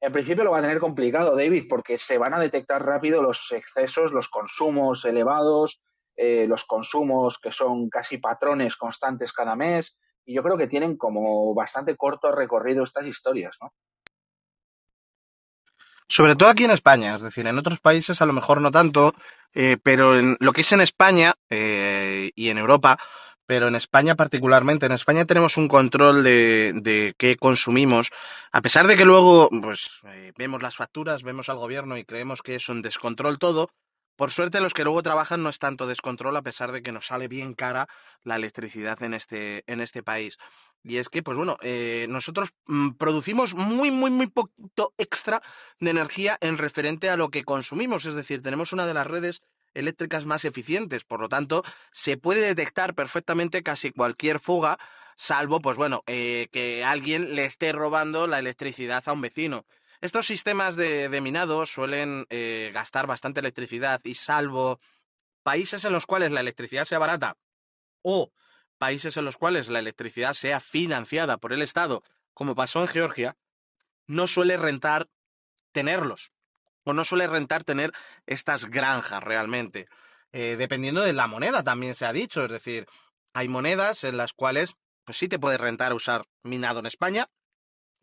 en 0.00 0.12
principio 0.12 0.44
lo 0.44 0.52
va 0.52 0.58
a 0.58 0.62
tener 0.62 0.78
complicado, 0.78 1.36
David, 1.36 1.66
porque 1.68 1.98
se 1.98 2.18
van 2.18 2.34
a 2.34 2.40
detectar 2.40 2.84
rápido 2.84 3.22
los 3.22 3.50
excesos, 3.52 4.12
los 4.12 4.28
consumos 4.28 5.04
elevados, 5.04 5.82
eh, 6.16 6.46
los 6.46 6.64
consumos 6.64 7.38
que 7.38 7.52
son 7.52 7.90
casi 7.90 8.18
patrones 8.18 8.76
constantes 8.76 9.32
cada 9.32 9.54
mes, 9.56 9.98
y 10.26 10.34
yo 10.34 10.42
creo 10.42 10.58
que 10.58 10.66
tienen 10.66 10.96
como 10.96 11.54
bastante 11.54 11.96
corto 11.96 12.32
recorrido 12.32 12.84
estas 12.84 13.06
historias, 13.06 13.56
¿no? 13.62 13.72
Sobre 16.08 16.36
todo 16.36 16.48
aquí 16.48 16.64
en 16.64 16.70
España, 16.70 17.16
es 17.16 17.22
decir, 17.22 17.46
en 17.46 17.58
otros 17.58 17.80
países 17.80 18.20
a 18.22 18.26
lo 18.26 18.32
mejor 18.32 18.60
no 18.60 18.70
tanto, 18.70 19.14
eh, 19.54 19.76
pero 19.82 20.16
en 20.16 20.36
lo 20.38 20.52
que 20.52 20.60
es 20.60 20.72
en 20.72 20.80
España 20.80 21.34
eh, 21.50 22.30
y 22.36 22.48
en 22.48 22.58
Europa, 22.58 22.96
pero 23.44 23.66
en 23.66 23.74
España 23.74 24.14
particularmente, 24.14 24.86
en 24.86 24.92
España 24.92 25.24
tenemos 25.24 25.56
un 25.56 25.66
control 25.66 26.22
de, 26.22 27.14
qué 27.18 27.36
consumimos, 27.36 28.10
a 28.52 28.60
pesar 28.60 28.86
de 28.86 28.96
que 28.96 29.04
luego 29.04 29.48
pues 29.62 30.02
eh, 30.06 30.32
vemos 30.36 30.62
las 30.62 30.76
facturas, 30.76 31.24
vemos 31.24 31.48
al 31.48 31.56
gobierno 31.56 31.96
y 31.96 32.04
creemos 32.04 32.40
que 32.42 32.54
es 32.54 32.68
un 32.68 32.82
descontrol 32.82 33.38
todo, 33.38 33.70
por 34.16 34.32
suerte 34.32 34.60
los 34.60 34.74
que 34.74 34.84
luego 34.84 35.02
trabajan 35.02 35.42
no 35.42 35.50
es 35.50 35.58
tanto 35.58 35.86
descontrol 35.86 36.36
a 36.36 36.42
pesar 36.42 36.72
de 36.72 36.82
que 36.82 36.92
nos 36.92 37.06
sale 37.06 37.28
bien 37.28 37.54
cara 37.54 37.88
la 38.24 38.36
electricidad 38.36 39.02
en 39.02 39.14
este, 39.14 39.62
en 39.66 39.80
este 39.80 40.02
país. 40.02 40.38
Y 40.82 40.98
es 40.98 41.08
que, 41.08 41.22
pues 41.22 41.36
bueno, 41.36 41.58
eh, 41.62 42.06
nosotros 42.08 42.50
mm, 42.66 42.92
producimos 42.92 43.54
muy, 43.54 43.90
muy, 43.90 44.10
muy 44.10 44.28
poquito 44.28 44.94
extra 44.98 45.42
de 45.80 45.90
energía 45.90 46.38
en 46.40 46.58
referente 46.58 47.10
a 47.10 47.16
lo 47.16 47.30
que 47.30 47.44
consumimos. 47.44 48.04
Es 48.04 48.14
decir, 48.14 48.40
tenemos 48.40 48.72
una 48.72 48.86
de 48.86 48.94
las 48.94 49.06
redes 49.06 49.42
eléctricas 49.74 50.26
más 50.26 50.44
eficientes. 50.44 51.04
Por 51.04 51.20
lo 51.20 51.28
tanto, 51.28 51.64
se 51.92 52.16
puede 52.16 52.40
detectar 52.40 52.94
perfectamente 52.94 53.62
casi 53.62 53.90
cualquier 53.90 54.40
fuga, 54.40 54.78
salvo, 55.16 55.60
pues 55.60 55.76
bueno, 55.76 56.02
eh, 56.06 56.48
que 56.52 56.84
alguien 56.84 57.34
le 57.34 57.44
esté 57.44 57.72
robando 57.72 58.26
la 58.26 58.38
electricidad 58.38 59.02
a 59.06 59.12
un 59.12 59.20
vecino. 59.20 59.66
Estos 60.00 60.26
sistemas 60.26 60.76
de, 60.76 61.08
minado 61.20 61.64
suelen 61.66 62.26
eh, 62.30 62.70
gastar 62.74 63.06
bastante 63.06 63.40
electricidad 63.40 64.00
y 64.04 64.14
salvo 64.14 64.80
países 65.42 65.84
en 65.84 65.92
los 65.92 66.06
cuales 66.06 66.32
la 66.32 66.40
electricidad 66.40 66.84
sea 66.84 66.98
barata 66.98 67.36
o 68.02 68.30
países 68.78 69.16
en 69.16 69.24
los 69.24 69.36
cuales 69.36 69.68
la 69.68 69.78
electricidad 69.78 70.34
sea 70.34 70.60
financiada 70.60 71.38
por 71.38 71.52
el 71.52 71.62
Estado, 71.62 72.02
como 72.34 72.54
pasó 72.54 72.82
en 72.82 72.88
Georgia, 72.88 73.36
no 74.06 74.26
suele 74.26 74.56
rentar 74.56 75.08
tenerlos 75.72 76.32
o 76.84 76.92
no 76.92 77.04
suele 77.04 77.26
rentar 77.26 77.64
tener 77.64 77.92
estas 78.26 78.66
granjas 78.66 79.22
realmente. 79.22 79.88
Eh, 80.32 80.56
dependiendo 80.58 81.00
de 81.00 81.12
la 81.12 81.26
moneda 81.26 81.64
también 81.64 81.94
se 81.94 82.06
ha 82.06 82.12
dicho, 82.12 82.44
es 82.44 82.50
decir, 82.50 82.86
hay 83.32 83.48
monedas 83.48 84.04
en 84.04 84.16
las 84.16 84.32
cuales 84.32 84.74
pues 85.04 85.18
sí 85.18 85.28
te 85.28 85.38
puede 85.38 85.58
rentar 85.58 85.94
usar 85.94 86.26
minado 86.42 86.80
en 86.80 86.86
España, 86.86 87.28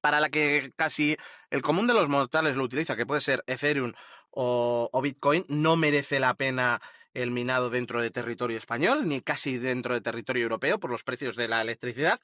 para 0.04 0.20
la 0.20 0.30
que 0.30 0.74
casi 0.76 1.16
el 1.50 1.62
común 1.62 1.88
de 1.88 1.94
los 1.94 2.10
mortales 2.10 2.58
lo 2.58 2.66
utiliza, 2.66 2.98
que 2.98 3.06
puede 3.06 3.22
ser 3.22 3.42
Ethereum 3.48 3.94
o, 4.32 5.00
Bitcoin, 5.02 5.46
no 5.48 5.78
merece 5.78 6.20
la 6.20 6.34
pena 6.34 6.82
el 7.14 7.32
minado 7.32 7.70
dentro 7.70 8.02
de 8.02 8.12
territorio 8.12 8.58
español, 8.58 9.08
ni 9.08 9.22
casi 9.22 9.58
dentro 9.58 9.94
de 9.94 10.02
territorio 10.02 10.44
europeo 10.44 10.78
por 10.78 10.92
los 10.92 11.06
precios 11.06 11.38
de 11.38 11.48
la 11.48 11.62
electricidad. 11.62 12.20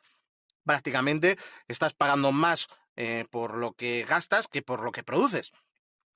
Prácticamente 0.66 1.38
estás 1.70 1.94
pagando 1.94 2.34
más 2.34 2.68
eh, 2.98 3.24
por 3.32 3.56
lo 3.56 3.72
que 3.72 4.04
gastas 4.04 4.50
que 4.50 4.62
por 4.62 4.84
lo 4.84 4.92
que 4.92 5.04
produces. 5.04 5.54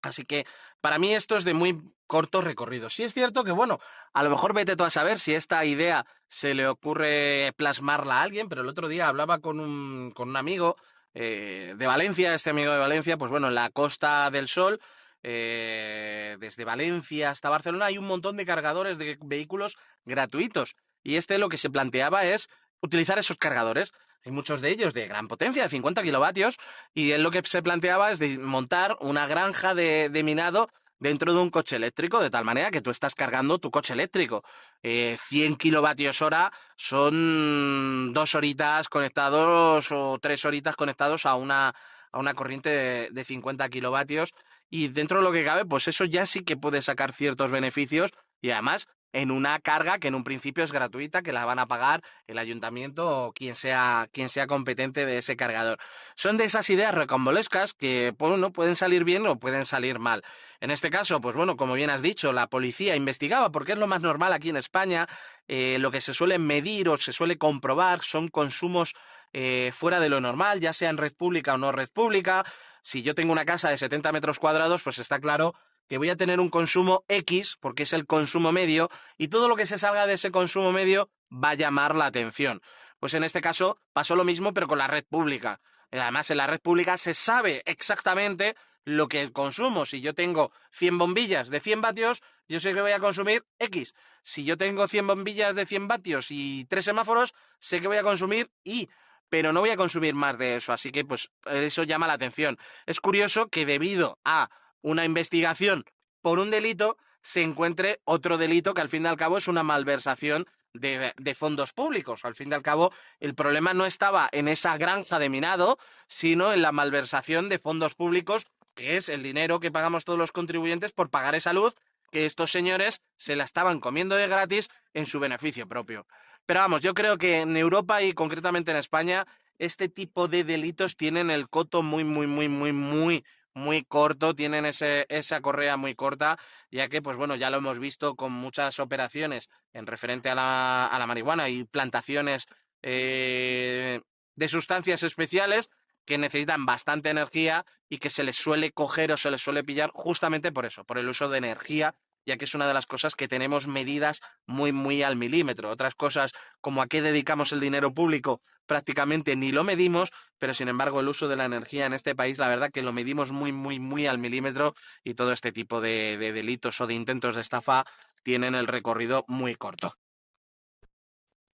Así 0.01 0.25
que 0.25 0.45
para 0.81 0.99
mí 0.99 1.13
esto 1.15 1.37
es 1.37 1.45
de 1.45 1.53
muy 1.53 1.81
corto 2.07 2.41
recorrido. 2.41 2.89
Sí 2.89 3.03
es 3.03 3.13
cierto 3.13 3.45
que, 3.45 3.53
bueno, 3.53 3.79
a 4.11 4.21
lo 4.21 4.29
mejor 4.29 4.53
vete 4.53 4.75
tú 4.75 4.83
a 4.83 4.89
saber 4.89 5.17
si 5.17 5.33
esta 5.33 5.63
idea 5.63 6.05
se 6.27 6.55
le 6.55 6.67
ocurre 6.67 7.53
plasmarla 7.55 8.15
a 8.15 8.23
alguien, 8.23 8.49
pero 8.49 8.63
el 8.63 8.67
otro 8.67 8.89
día 8.89 9.07
hablaba 9.07 9.39
con 9.39 9.61
un, 9.61 10.11
con 10.11 10.27
un 10.27 10.35
amigo 10.35 10.75
eh, 11.13 11.73
de 11.77 11.87
Valencia, 11.87 12.33
este 12.33 12.49
amigo 12.49 12.71
de 12.71 12.79
Valencia, 12.79 13.17
pues 13.17 13.29
bueno, 13.29 13.47
en 13.47 13.55
la 13.55 13.69
Costa 13.69 14.29
del 14.31 14.47
Sol, 14.47 14.79
eh, 15.23 16.35
desde 16.39 16.65
Valencia 16.65 17.29
hasta 17.29 17.49
Barcelona, 17.49 17.85
hay 17.85 17.97
un 17.97 18.05
montón 18.05 18.35
de 18.35 18.45
cargadores 18.45 18.97
de 18.97 19.17
vehículos 19.21 19.77
gratuitos. 20.05 20.75
Y 21.03 21.15
este 21.15 21.37
lo 21.37 21.49
que 21.49 21.57
se 21.57 21.69
planteaba 21.69 22.25
es 22.25 22.49
utilizar 22.81 23.17
esos 23.19 23.37
cargadores. 23.37 23.93
Hay 24.25 24.31
muchos 24.31 24.61
de 24.61 24.69
ellos 24.69 24.93
de 24.93 25.07
gran 25.07 25.27
potencia, 25.27 25.63
de 25.63 25.69
50 25.69 26.01
kilovatios, 26.03 26.57
y 26.93 27.11
él 27.11 27.23
lo 27.23 27.31
que 27.31 27.41
se 27.43 27.61
planteaba 27.61 28.11
es 28.11 28.19
de 28.19 28.37
montar 28.37 28.97
una 29.01 29.27
granja 29.27 29.73
de, 29.75 30.09
minado 30.23 30.69
dentro 30.99 31.33
de 31.33 31.39
un 31.39 31.49
coche 31.49 31.75
eléctrico, 31.75 32.21
de 32.21 32.29
tal 32.29 32.45
manera 32.45 32.71
que 32.71 32.81
tú 32.81 32.89
estás 32.89 33.15
cargando 33.15 33.59
tu 33.59 33.71
coche 33.71 33.93
eléctrico. 33.93 34.43
100 34.81 35.17
eh, 35.53 35.57
kilovatios 35.57 36.21
hora 36.21 36.51
son 36.75 38.13
dos 38.13 38.35
horitas 38.35 38.89
conectados 38.89 39.91
o 39.91 40.17
tres 40.19 40.45
horitas 40.45 40.75
conectados 40.75 41.25
a 41.25 41.35
una, 41.35 41.73
a 42.11 42.19
una 42.19 42.33
corriente 42.33 42.69
de, 42.69 43.09
de 43.11 43.23
50 43.23 43.69
kilovatios. 43.69 44.33
Y 44.69 44.87
dentro 44.87 45.19
de 45.19 45.23
lo 45.23 45.31
que 45.31 45.43
cabe, 45.43 45.65
pues 45.65 45.87
eso 45.87 46.05
ya 46.05 46.25
sí 46.25 46.43
que 46.43 46.57
puede 46.57 46.81
sacar 46.81 47.13
ciertos 47.13 47.51
beneficios 47.51 48.11
y 48.41 48.51
además 48.51 48.87
en 49.13 49.29
una 49.29 49.59
carga 49.59 49.99
que 49.99 50.07
en 50.07 50.15
un 50.15 50.23
principio 50.23 50.63
es 50.63 50.71
gratuita, 50.71 51.21
que 51.21 51.31
la 51.31 51.45
van 51.45 51.59
a 51.59 51.67
pagar 51.67 52.01
el 52.25 52.39
ayuntamiento 52.39 53.27
o 53.27 53.31
quien 53.31 53.55
sea, 53.55 54.09
quien 54.11 54.27
sea 54.27 54.47
competente 54.47 55.05
de 55.05 55.19
ese 55.19 55.35
cargador. 55.35 55.77
Son 56.15 56.35
de 56.37 56.45
esas 56.45 56.69
ideas 56.71 56.95
recombolescas 56.95 57.73
que 57.73 58.13
pueden 58.17 58.75
salir 58.75 59.03
bien 59.03 59.25
o 59.27 59.39
pueden 59.39 59.65
salir 59.65 59.99
mal. 59.99 60.23
En 60.59 60.71
este 60.71 60.89
caso, 60.89 61.21
pues 61.21 61.35
bueno, 61.35 61.55
como 61.55 61.75
bien 61.75 61.91
has 61.91 62.01
dicho, 62.01 62.33
la 62.33 62.47
policía 62.47 62.95
investigaba, 62.95 63.51
porque 63.51 63.73
es 63.73 63.77
lo 63.77 63.87
más 63.87 64.01
normal 64.01 64.33
aquí 64.33 64.49
en 64.49 64.57
España, 64.57 65.07
eh, 65.47 65.77
lo 65.79 65.91
que 65.91 66.01
se 66.01 66.13
suele 66.13 66.39
medir 66.39 66.89
o 66.89 66.97
se 66.97 67.13
suele 67.13 67.37
comprobar 67.37 68.01
son 68.01 68.29
consumos 68.29 68.95
eh, 69.31 69.71
fuera 69.73 69.99
de 69.99 70.09
lo 70.09 70.21
normal, 70.21 70.59
ya 70.59 70.73
sea 70.73 70.89
en 70.89 70.97
red 70.97 71.13
pública 71.13 71.53
o 71.53 71.57
no 71.57 71.71
red 71.71 71.89
pública. 71.93 72.43
Si 72.83 73.01
yo 73.01 73.15
tengo 73.15 73.31
una 73.31 73.45
casa 73.45 73.69
de 73.69 73.77
70 73.77 74.11
metros 74.11 74.39
cuadrados, 74.39 74.83
pues 74.83 74.99
está 74.99 75.19
claro 75.19 75.55
que 75.87 75.97
voy 75.97 76.09
a 76.09 76.17
tener 76.17 76.39
un 76.39 76.49
consumo 76.49 77.03
X, 77.07 77.57
porque 77.59 77.83
es 77.83 77.93
el 77.93 78.05
consumo 78.05 78.51
medio, 78.51 78.89
y 79.17 79.29
todo 79.29 79.47
lo 79.47 79.55
que 79.55 79.65
se 79.65 79.77
salga 79.77 80.05
de 80.05 80.13
ese 80.13 80.31
consumo 80.31 80.71
medio 80.71 81.09
va 81.31 81.51
a 81.51 81.55
llamar 81.55 81.95
la 81.95 82.05
atención. 82.05 82.61
Pues 82.99 83.13
en 83.13 83.23
este 83.23 83.41
caso 83.41 83.79
pasó 83.93 84.15
lo 84.15 84.23
mismo, 84.23 84.53
pero 84.53 84.67
con 84.67 84.77
la 84.77 84.87
red 84.87 85.05
pública. 85.09 85.59
Además, 85.91 86.29
en 86.31 86.37
la 86.37 86.47
red 86.47 86.59
pública 86.59 86.97
se 86.97 87.13
sabe 87.13 87.63
exactamente 87.65 88.55
lo 88.85 89.07
que 89.07 89.21
el 89.21 89.31
consumo. 89.31 89.85
Si 89.85 90.01
yo 90.01 90.13
tengo 90.13 90.51
100 90.71 90.97
bombillas 90.97 91.49
de 91.49 91.59
100 91.59 91.81
vatios, 91.81 92.21
yo 92.47 92.59
sé 92.59 92.73
que 92.73 92.81
voy 92.81 92.91
a 92.91 92.99
consumir 92.99 93.45
X. 93.59 93.93
Si 94.23 94.43
yo 94.43 94.57
tengo 94.57 94.87
100 94.87 95.07
bombillas 95.07 95.55
de 95.55 95.65
100 95.65 95.87
vatios 95.87 96.31
y 96.31 96.65
tres 96.65 96.85
semáforos, 96.85 97.33
sé 97.59 97.81
que 97.81 97.87
voy 97.87 97.97
a 97.97 98.03
consumir 98.03 98.51
Y 98.63 98.89
pero 99.33 99.51
no 99.51 99.61
voy 99.61 99.71
a 99.71 99.77
consumir 99.77 100.13
más 100.13 100.37
de 100.37 100.57
eso, 100.57 100.73
así 100.73 100.91
que 100.91 101.03
pues 101.03 101.31
eso 101.49 101.81
llama 101.81 102.05
la 102.05 102.13
atención. 102.13 102.59
Es 102.85 102.99
curioso 102.99 103.47
que 103.47 103.65
debido 103.65 104.19
a 104.23 104.51
una 104.83 105.05
investigación 105.05 105.85
por 106.21 106.37
un 106.37 106.51
delito, 106.51 106.97
se 107.23 107.41
encuentre 107.41 107.99
otro 108.03 108.37
delito 108.37 108.75
que 108.75 108.81
al 108.81 108.89
fin 108.89 109.05
y 109.05 109.07
al 109.07 109.17
cabo 109.17 109.39
es 109.39 109.47
una 109.47 109.63
malversación 109.63 110.45
de, 110.75 111.35
fondos 111.35 111.73
públicos. 111.73 112.25
Al 112.25 112.35
fin 112.35 112.51
y 112.51 112.53
al 112.53 112.61
cabo, 112.61 112.93
el 113.19 113.33
problema 113.33 113.73
no 113.73 113.87
estaba 113.87 114.29
en 114.31 114.47
esa 114.47 114.77
granja 114.77 115.17
de 115.17 115.29
minado, 115.29 115.79
sino 116.07 116.53
en 116.53 116.61
la 116.61 116.71
malversación 116.71 117.49
de 117.49 117.57
fondos 117.57 117.95
públicos, 117.95 118.45
que 118.75 118.97
es 118.97 119.09
el 119.09 119.23
dinero 119.23 119.59
que 119.59 119.71
pagamos 119.71 120.05
todos 120.05 120.19
los 120.19 120.31
contribuyentes 120.31 120.91
por 120.91 121.09
pagar 121.09 121.33
esa 121.33 121.53
luz 121.53 121.73
que 122.11 122.27
estos 122.27 122.51
señores 122.51 123.01
se 123.17 123.35
la 123.35 123.45
estaban 123.45 123.79
comiendo 123.79 124.15
de 124.15 124.27
gratis 124.27 124.69
en 124.93 125.07
su 125.07 125.19
beneficio 125.19 125.67
propio. 125.67 126.05
Pero 126.45 126.59
vamos, 126.59 126.81
yo 126.81 126.93
creo 126.93 127.17
que 127.17 127.41
en 127.41 127.55
Europa 127.55 128.01
y 128.01 128.13
concretamente 128.13 128.71
en 128.71 128.77
España, 128.77 129.25
este 129.59 129.87
tipo 129.87 130.27
de 130.27 130.43
delitos 130.43 130.97
tienen 130.97 131.29
el 131.29 131.49
coto 131.49 131.83
muy, 131.83 132.03
muy, 132.03 132.27
muy, 132.27 132.49
muy, 132.49 132.73
muy, 132.73 133.23
muy 133.53 133.83
corto, 133.83 134.35
tienen 134.35 134.65
ese, 134.65 135.05
esa 135.09 135.41
correa 135.41 135.77
muy 135.77 135.95
corta, 135.95 136.37
ya 136.69 136.89
que, 136.89 137.01
pues 137.01 137.17
bueno, 137.17 137.35
ya 137.35 137.49
lo 137.49 137.57
hemos 137.57 137.79
visto 137.79 138.15
con 138.15 138.33
muchas 138.33 138.79
operaciones 138.79 139.49
en 139.73 139.85
referente 139.85 140.29
a 140.29 140.35
la, 140.35 140.87
a 140.87 140.99
la 140.99 141.07
marihuana 141.07 141.47
y 141.49 141.63
plantaciones 141.63 142.47
eh, 142.81 144.01
de 144.35 144.47
sustancias 144.49 145.03
especiales 145.03 145.69
que 146.05 146.17
necesitan 146.17 146.65
bastante 146.65 147.09
energía 147.09 147.65
y 147.87 147.99
que 147.99 148.09
se 148.09 148.23
les 148.23 148.35
suele 148.35 148.71
coger 148.71 149.13
o 149.13 149.17
se 149.17 149.31
les 149.31 149.41
suele 149.41 149.63
pillar 149.63 149.91
justamente 149.93 150.51
por 150.51 150.65
eso, 150.65 150.83
por 150.83 150.97
el 150.97 151.07
uso 151.07 151.29
de 151.29 151.37
energía 151.37 151.95
ya 152.25 152.37
que 152.37 152.45
es 152.45 152.55
una 152.55 152.67
de 152.67 152.73
las 152.73 152.85
cosas 152.85 153.15
que 153.15 153.27
tenemos 153.27 153.67
medidas 153.67 154.21
muy, 154.45 154.71
muy 154.71 155.03
al 155.03 155.15
milímetro. 155.15 155.69
Otras 155.69 155.95
cosas, 155.95 156.31
como 156.61 156.81
a 156.81 156.87
qué 156.87 157.01
dedicamos 157.01 157.51
el 157.51 157.59
dinero 157.59 157.93
público, 157.93 158.41
prácticamente 158.65 159.35
ni 159.35 159.51
lo 159.51 159.63
medimos, 159.63 160.11
pero 160.39 160.53
sin 160.53 160.67
embargo 160.67 160.99
el 160.99 161.07
uso 161.07 161.27
de 161.27 161.35
la 161.35 161.45
energía 161.45 161.85
en 161.85 161.93
este 161.93 162.15
país, 162.15 162.39
la 162.39 162.47
verdad 162.47 162.71
que 162.71 162.81
lo 162.81 162.93
medimos 162.93 163.31
muy, 163.31 163.51
muy, 163.51 163.79
muy 163.79 164.07
al 164.07 164.17
milímetro 164.17 164.75
y 165.03 165.13
todo 165.15 165.31
este 165.33 165.51
tipo 165.51 165.81
de, 165.81 166.17
delitos 166.17 166.79
o 166.81 166.87
de 166.87 166.93
intentos 166.93 167.35
de 167.35 167.41
estafa 167.41 167.85
tienen 168.23 168.55
el 168.55 168.67
recorrido 168.67 169.25
muy 169.27 169.55
corto. 169.55 169.93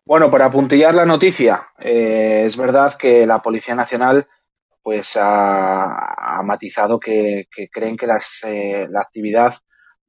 Bueno, 0.06 0.30
para 0.30 0.46
apuntillar 0.46 0.96
la 0.96 1.06
noticia, 1.06 1.70
eh, 1.78 2.44
es 2.46 2.58
verdad 2.58 2.96
que 2.96 3.28
la 3.28 3.42
Policía 3.42 3.76
Nacional 3.76 4.28
pues 4.82 5.18
ha, 5.20 6.42
matizado 6.44 7.00
que, 7.00 7.48
creen 7.72 7.96
que 7.96 8.08
eh, 8.46 8.88
la 8.90 9.02
actividad 9.02 9.54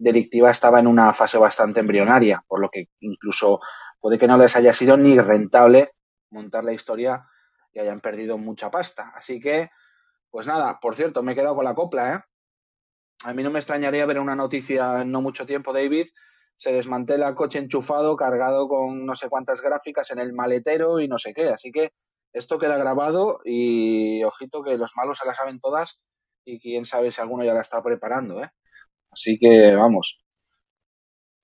delictiva 0.01 0.51
estaba 0.51 0.81
en 0.81 0.87
una 0.87 1.13
fase 1.13 1.37
bastante 1.39 1.81
embrionaria, 1.81 2.43
por 2.49 2.61
lo 2.61 2.71
que 2.71 2.87
incluso 3.01 3.61
puede 4.01 4.19
que 4.19 4.27
no 4.27 4.39
les 4.39 4.57
haya 4.57 4.73
sido 4.73 4.97
ni 4.97 5.19
rentable 5.19 5.93
montar 6.31 6.65
la 6.65 6.73
historia 6.73 7.27
y 7.73 7.81
hayan 7.81 8.01
perdido 8.01 8.39
mucha 8.39 8.71
pasta. 8.71 9.13
Así 9.15 9.39
que, 9.39 9.71
pues 10.31 10.47
nada, 10.47 10.79
por 10.81 10.97
cierto, 10.97 11.23
me 11.23 11.33
he 11.33 11.35
quedado 11.35 11.55
con 11.55 11.65
la 11.65 11.75
copla, 11.75 12.15
¿eh? 12.15 12.21
A 13.25 13.35
mí 13.35 13.43
no 13.43 13.51
me 13.51 13.59
extrañaría 13.59 14.07
ver 14.07 14.19
una 14.19 14.35
noticia 14.35 15.03
en 15.03 15.11
no 15.11 15.21
mucho 15.21 15.45
tiempo, 15.45 15.75
David. 15.75 16.09
Se 16.57 16.73
desmantela 16.73 17.29
el 17.29 17.35
coche 17.35 17.59
enchufado, 17.59 18.17
cargado 18.17 18.69
con 18.69 19.05
no 19.05 19.15
sé 19.15 19.29
cuántas 19.29 19.61
gráficas 19.61 20.11
en 20.11 20.19
el 20.19 20.33
maletero 20.33 21.01
y 21.01 21.09
no 21.09 21.19
sé 21.19 21.35
qué. 21.35 21.51
Así 21.51 21.71
que 21.71 21.93
esto 22.33 22.59
queda 22.59 22.79
grabado 22.79 23.41
y 23.45 24.23
ojito 24.25 24.63
que 24.63 24.79
los 24.79 24.93
malos 24.97 25.19
se 25.19 25.27
la 25.27 25.35
saben 25.35 25.61
todas 25.61 26.01
y 26.47 26.59
quién 26.59 26.87
sabe 26.87 27.11
si 27.11 27.21
alguno 27.21 27.45
ya 27.45 27.53
la 27.53 27.61
está 27.61 27.83
preparando, 27.83 28.43
¿eh? 28.43 28.51
Así 29.11 29.39
que 29.39 29.75
vamos. 29.75 30.21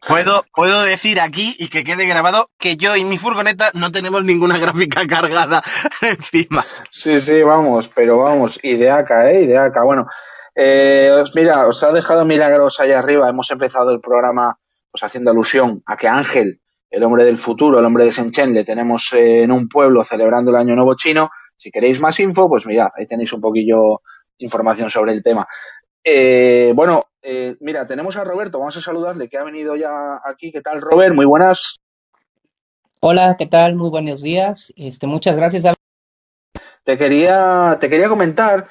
Puedo, 0.06 0.44
puedo 0.54 0.82
decir 0.82 1.20
aquí 1.20 1.56
y 1.58 1.68
que 1.68 1.82
quede 1.82 2.06
grabado 2.06 2.50
que 2.58 2.76
yo 2.76 2.94
y 2.96 3.04
mi 3.04 3.18
furgoneta 3.18 3.70
no 3.74 3.90
tenemos 3.90 4.24
ninguna 4.24 4.58
gráfica 4.58 5.06
cargada 5.06 5.62
encima. 6.00 6.64
Sí, 6.90 7.18
sí, 7.18 7.42
vamos, 7.42 7.88
pero 7.88 8.18
vamos, 8.18 8.60
ideaca, 8.62 9.30
¿eh? 9.30 9.42
Ideaca. 9.42 9.82
Bueno, 9.84 10.06
eh, 10.54 11.22
mira, 11.34 11.66
os 11.66 11.82
ha 11.82 11.92
dejado 11.92 12.24
milagros 12.24 12.78
ahí 12.80 12.92
arriba. 12.92 13.28
Hemos 13.28 13.50
empezado 13.50 13.90
el 13.90 14.00
programa 14.00 14.58
pues 14.90 15.02
haciendo 15.02 15.30
alusión 15.30 15.82
a 15.86 15.96
que 15.96 16.08
Ángel, 16.08 16.60
el 16.88 17.02
hombre 17.02 17.24
del 17.24 17.36
futuro, 17.36 17.78
el 17.78 17.84
hombre 17.84 18.04
de 18.04 18.12
Senchen, 18.12 18.54
le 18.54 18.64
tenemos 18.64 19.12
en 19.12 19.50
un 19.50 19.68
pueblo 19.68 20.04
celebrando 20.04 20.50
el 20.50 20.56
Año 20.56 20.74
Nuevo 20.74 20.94
Chino. 20.94 21.30
Si 21.56 21.70
queréis 21.70 22.00
más 22.00 22.18
info, 22.20 22.48
pues 22.48 22.64
mirad, 22.64 22.88
ahí 22.96 23.06
tenéis 23.06 23.32
un 23.32 23.40
poquillo 23.40 24.00
información 24.38 24.88
sobre 24.88 25.12
el 25.12 25.22
tema. 25.22 25.46
Eh, 26.08 26.72
bueno, 26.72 27.08
eh, 27.20 27.56
mira, 27.58 27.84
tenemos 27.84 28.16
a 28.16 28.22
Roberto, 28.22 28.60
vamos 28.60 28.76
a 28.76 28.80
saludarle, 28.80 29.28
que 29.28 29.38
ha 29.38 29.42
venido 29.42 29.74
ya 29.74 30.20
aquí. 30.24 30.52
¿Qué 30.52 30.60
tal, 30.60 30.80
Robert? 30.80 31.12
Muy 31.12 31.24
buenas. 31.24 31.80
Hola, 33.00 33.34
¿qué 33.36 33.46
tal? 33.46 33.74
Muy 33.74 33.90
buenos 33.90 34.22
días. 34.22 34.72
Este, 34.76 35.08
muchas 35.08 35.34
gracias. 35.34 35.64
Te 36.84 36.96
quería, 36.96 37.78
te 37.80 37.90
quería 37.90 38.08
comentar, 38.08 38.68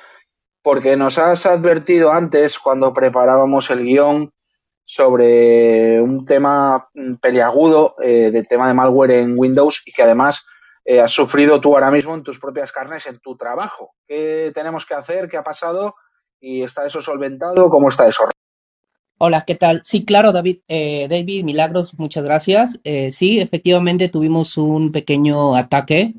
porque 0.62 0.96
nos 0.96 1.18
has 1.18 1.46
advertido 1.46 2.14
antes, 2.14 2.58
cuando 2.58 2.94
preparábamos 2.94 3.70
el 3.70 3.84
guion, 3.84 4.32
sobre 4.86 6.00
un 6.00 6.26
tema 6.26 6.88
peliagudo 7.20 7.96
eh, 8.02 8.32
del 8.32 8.48
tema 8.48 8.70
de 8.70 8.76
malware 8.76 9.12
en 9.12 9.38
Windows 9.38 9.82
y 9.86 9.92
que 9.92 10.04
además 10.04 10.46
has 11.04 11.12
sufrido 11.12 11.60
tú 11.60 11.74
ahora 11.74 11.90
mismo 11.90 12.14
en 12.14 12.24
tus 12.24 12.40
propias 12.40 12.72
carnes 12.72 13.08
en 13.08 13.20
tu 13.20 13.36
trabajo. 13.36 13.96
¿Qué 14.08 14.52
tenemos 14.54 14.86
que 14.86 14.94
hacer? 14.94 15.28
¿Qué 15.28 15.36
ha 15.36 15.44
pasado? 15.44 15.96
¿Y 16.40 16.64
está 16.64 16.86
eso 16.86 17.02
solventado? 17.02 17.70
¿Cómo 17.70 17.90
está 17.90 18.08
eso? 18.08 18.26
Hola, 19.18 19.46
¿qué 19.46 19.56
tal? 19.56 19.82
Sí, 19.86 20.04
claro, 20.04 20.34
David. 20.34 20.60
Eh, 20.68 21.08
David, 21.10 21.46
Milagros, 21.46 21.98
muchas 21.98 22.24
gracias. 22.24 22.80
Eh, 22.84 23.14
sí, 23.14 23.40
efectivamente 23.40 24.10
tuvimos 24.10 24.58
un 24.58 24.92
pequeño 24.92 25.56
ataque. 25.56 26.16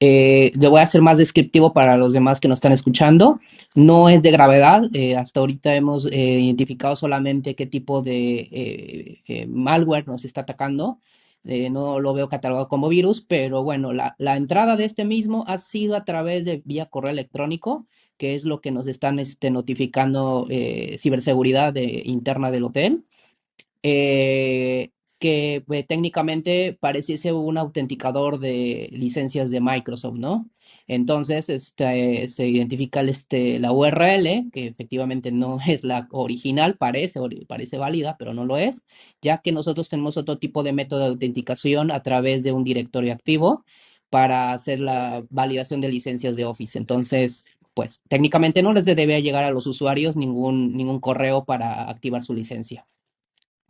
Eh, 0.00 0.50
le 0.56 0.68
voy 0.68 0.80
a 0.80 0.84
hacer 0.84 1.00
más 1.00 1.18
descriptivo 1.18 1.72
para 1.72 1.96
los 1.96 2.12
demás 2.12 2.40
que 2.40 2.48
nos 2.48 2.56
están 2.56 2.72
escuchando. 2.72 3.38
No 3.76 4.08
es 4.08 4.22
de 4.22 4.32
gravedad. 4.32 4.82
hasta 5.16 5.40
ahorita 5.40 5.74
hemos 5.76 6.06
identificado 6.06 6.96
solamente 6.96 7.54
qué 7.54 7.66
tipo 7.66 8.02
de 8.02 9.22
malware 9.48 10.08
nos 10.08 10.24
está 10.24 10.40
atacando. 10.40 10.98
no 11.44 12.00
lo 12.00 12.14
veo 12.14 12.28
catalogado 12.28 12.68
como 12.68 12.88
virus, 12.88 13.20
pero 13.20 13.62
bueno, 13.62 13.92
la, 13.92 14.16
la 14.18 14.36
entrada 14.36 14.76
de 14.76 14.86
este 14.86 15.04
mismo 15.04 15.44
ha 15.46 15.58
sido 15.58 15.94
a 15.96 16.04
través 16.04 16.44
de 16.44 16.62
vía 16.64 16.86
correo 16.86 17.12
electrónico 17.12 17.86
que 18.20 18.34
es 18.34 18.44
lo 18.44 18.60
que 18.60 18.70
nos 18.70 18.86
están 18.86 19.18
este, 19.18 19.50
notificando 19.50 20.46
eh, 20.50 20.98
ciberseguridad 20.98 21.72
de, 21.72 22.02
interna 22.04 22.50
del 22.50 22.64
hotel, 22.64 23.06
eh, 23.82 24.90
que 25.18 25.64
pues, 25.66 25.86
técnicamente 25.86 26.76
pareciese 26.78 27.32
un 27.32 27.56
autenticador 27.56 28.38
de 28.38 28.90
licencias 28.92 29.50
de 29.50 29.60
Microsoft, 29.62 30.16
¿no? 30.16 30.50
Entonces, 30.86 31.48
este, 31.48 32.28
se 32.28 32.46
identifica 32.46 33.00
este, 33.02 33.58
la 33.58 33.72
URL, 33.72 34.50
que 34.52 34.66
efectivamente 34.66 35.32
no 35.32 35.58
es 35.66 35.82
la 35.82 36.06
original, 36.10 36.76
parece, 36.76 37.20
parece 37.48 37.78
válida, 37.78 38.16
pero 38.18 38.34
no 38.34 38.44
lo 38.44 38.58
es, 38.58 38.84
ya 39.22 39.38
que 39.38 39.52
nosotros 39.52 39.88
tenemos 39.88 40.18
otro 40.18 40.38
tipo 40.38 40.62
de 40.62 40.74
método 40.74 41.00
de 41.00 41.06
autenticación 41.06 41.90
a 41.90 42.02
través 42.02 42.44
de 42.44 42.52
un 42.52 42.64
directorio 42.64 43.14
activo 43.14 43.64
para 44.10 44.52
hacer 44.52 44.80
la 44.80 45.24
validación 45.30 45.80
de 45.80 45.88
licencias 45.88 46.36
de 46.36 46.44
Office. 46.44 46.76
Entonces, 46.78 47.44
pues 47.74 48.00
técnicamente 48.08 48.62
no 48.62 48.72
les 48.72 48.84
debe 48.84 49.22
llegar 49.22 49.44
a 49.44 49.50
los 49.50 49.66
usuarios 49.66 50.16
ningún, 50.16 50.76
ningún 50.76 51.00
correo 51.00 51.44
para 51.44 51.88
activar 51.88 52.24
su 52.24 52.34
licencia. 52.34 52.86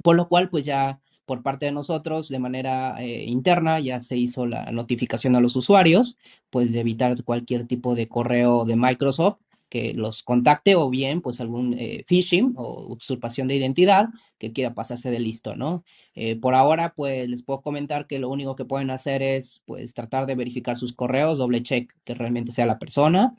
Por 0.03 0.17
lo 0.17 0.29
cual, 0.29 0.49
pues 0.49 0.65
ya 0.65 1.01
por 1.27 1.43
parte 1.43 1.67
de 1.67 1.73
nosotros, 1.73 2.29
de 2.29 2.39
manera 2.41 2.97
eh, 3.01 3.25
interna, 3.25 3.79
ya 3.79 4.01
se 4.01 4.17
hizo 4.17 4.47
la 4.47 4.73
notificación 4.73 5.37
a 5.37 5.41
los 5.41 5.55
usuarios, 5.55 6.19
pues 6.51 6.73
de 6.73 6.81
evitar 6.81 7.23
cualquier 7.23 7.67
tipo 7.67 7.95
de 7.95 8.09
correo 8.09 8.65
de 8.65 8.77
Microsoft 8.77 9.39
que 9.71 9.95
los 9.95 10.25
contacte 10.25 10.75
o 10.75 10.91
bien 10.91 11.23
pues 11.23 11.41
algún 11.41 11.77
eh, 11.79 12.05
phishing 12.09 12.55
o 12.57 12.95
usurpación 12.95 13.47
de 13.47 13.55
identidad 13.55 14.09
que 14.39 14.53
quiera 14.53 14.75
pasarse 14.75 15.11
de 15.11 15.21
listo, 15.21 15.55
¿no? 15.55 15.85
Eh, 16.15 16.35
por 16.35 16.57
ahora 16.57 16.93
pues 16.97 17.29
les 17.29 17.45
puedo 17.45 17.63
comentar 17.63 18.09
que 18.09 18.19
lo 18.19 18.29
único 18.29 18.57
que 18.57 18.65
pueden 18.65 18.91
hacer 18.91 19.23
es 19.23 19.63
pues 19.67 19.95
tratar 19.95 20.27
de 20.27 20.35
verificar 20.35 20.77
sus 20.77 20.93
correos, 20.93 21.39
doble 21.39 21.63
check 21.63 21.93
que 22.05 22.15
realmente 22.15 22.51
sea 22.51 22.67
la 22.67 22.81
persona 22.81 23.37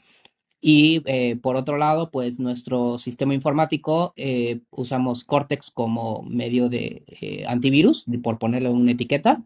y 0.61 1.01
eh, 1.05 1.35
por 1.37 1.55
otro 1.55 1.77
lado 1.77 2.11
pues 2.11 2.39
nuestro 2.39 2.99
sistema 2.99 3.33
informático 3.33 4.13
usamos 4.69 5.23
Cortex 5.23 5.71
como 5.71 6.23
medio 6.23 6.69
de 6.69 7.03
antivirus, 7.47 8.05
por 8.23 8.37
ponerle 8.39 8.69
una 8.69 8.91
etiqueta 8.91 9.43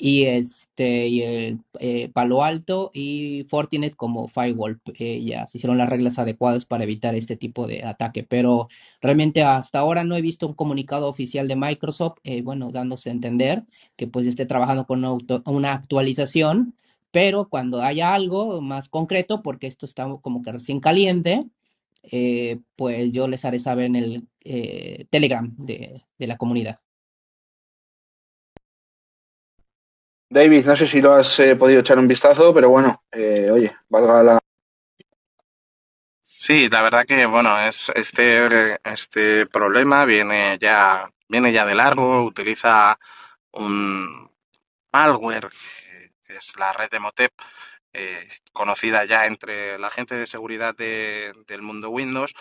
y 0.00 0.24
este 0.24 1.08
y 1.08 1.22
el 1.22 1.60
eh, 1.78 2.08
Palo 2.08 2.42
Alto 2.42 2.90
y 2.94 3.44
Fortinet 3.50 3.94
como 3.96 4.28
firewall 4.28 4.80
eh, 4.98 5.22
ya 5.22 5.46
se 5.46 5.58
hicieron 5.58 5.76
las 5.76 5.90
reglas 5.90 6.18
adecuadas 6.18 6.64
para 6.64 6.84
evitar 6.84 7.14
este 7.14 7.36
tipo 7.36 7.66
de 7.66 7.84
ataque. 7.84 8.24
Pero 8.24 8.68
realmente 9.02 9.42
hasta 9.42 9.78
ahora 9.78 10.02
no 10.02 10.16
he 10.16 10.22
visto 10.22 10.46
un 10.46 10.54
comunicado 10.54 11.06
oficial 11.08 11.48
de 11.48 11.56
Microsoft 11.56 12.18
eh, 12.24 12.40
bueno 12.42 12.70
dándose 12.70 13.10
a 13.10 13.12
entender 13.12 13.64
que 13.96 14.06
pues 14.06 14.26
esté 14.26 14.46
trabajando 14.46 14.86
con 14.86 15.04
una, 15.04 15.72
actualización 15.74 16.74
pero 17.10 17.48
cuando 17.48 17.82
haya 17.82 18.14
algo 18.14 18.60
más 18.60 18.88
concreto 18.88 19.42
porque 19.42 19.66
esto 19.66 19.86
está 19.86 20.08
como 20.22 20.42
que 20.42 20.52
recién 20.52 20.80
caliente 20.80 21.46
pues 22.76 23.12
yo 23.12 23.28
les 23.28 23.44
haré 23.44 23.58
saber 23.58 23.84
en 23.86 23.96
el 23.96 24.28
Telegram 25.10 25.54
de 25.56 26.02
la 26.18 26.36
comunidad 26.38 26.80
David, 30.32 30.64
no 30.64 30.76
sé 30.76 30.86
si 30.86 31.00
lo 31.00 31.14
has 31.14 31.40
eh, 31.40 31.56
podido 31.56 31.80
echar 31.80 31.98
un 31.98 32.06
vistazo, 32.06 32.54
pero 32.54 32.68
bueno, 32.68 33.02
eh, 33.10 33.50
oye, 33.50 33.76
valga 33.88 34.22
la. 34.22 34.38
Sí, 36.22 36.68
la 36.68 36.82
verdad 36.82 37.04
que 37.04 37.26
bueno, 37.26 37.58
es 37.60 37.90
este 37.96 38.78
este 38.84 39.46
problema 39.46 40.04
viene 40.04 40.56
ya 40.60 41.10
viene 41.28 41.52
ya 41.52 41.66
de 41.66 41.74
largo, 41.74 42.22
utiliza 42.22 42.96
un 43.52 44.30
malware 44.92 45.48
que 46.30 46.36
es 46.36 46.56
la 46.56 46.72
red 46.72 46.88
de 46.90 47.00
Motep, 47.00 47.32
eh, 47.92 48.28
conocida 48.52 49.04
ya 49.04 49.26
entre 49.26 49.78
la 49.78 49.90
gente 49.90 50.14
de 50.14 50.26
seguridad 50.26 50.74
del 50.76 51.62
mundo 51.62 51.90
Windows, 51.90 52.34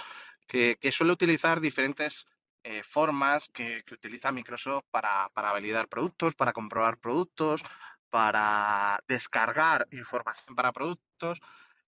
que, 0.48 0.78
suele 0.92 1.14
utilizar 1.14 1.60
diferentes 1.60 2.28
formas 2.84 3.50
que, 3.50 3.84
utiliza 3.92 4.32
Microsoft 4.32 4.86
para, 4.92 5.30
para 5.34 5.52
validar 5.52 5.88
productos, 5.88 6.36
para 6.36 6.54
comprobar 6.54 6.98
productos, 6.98 7.64
para 8.10 9.00
descargar 9.08 9.88
información 9.92 10.56
para 10.56 10.72
productos. 10.72 11.42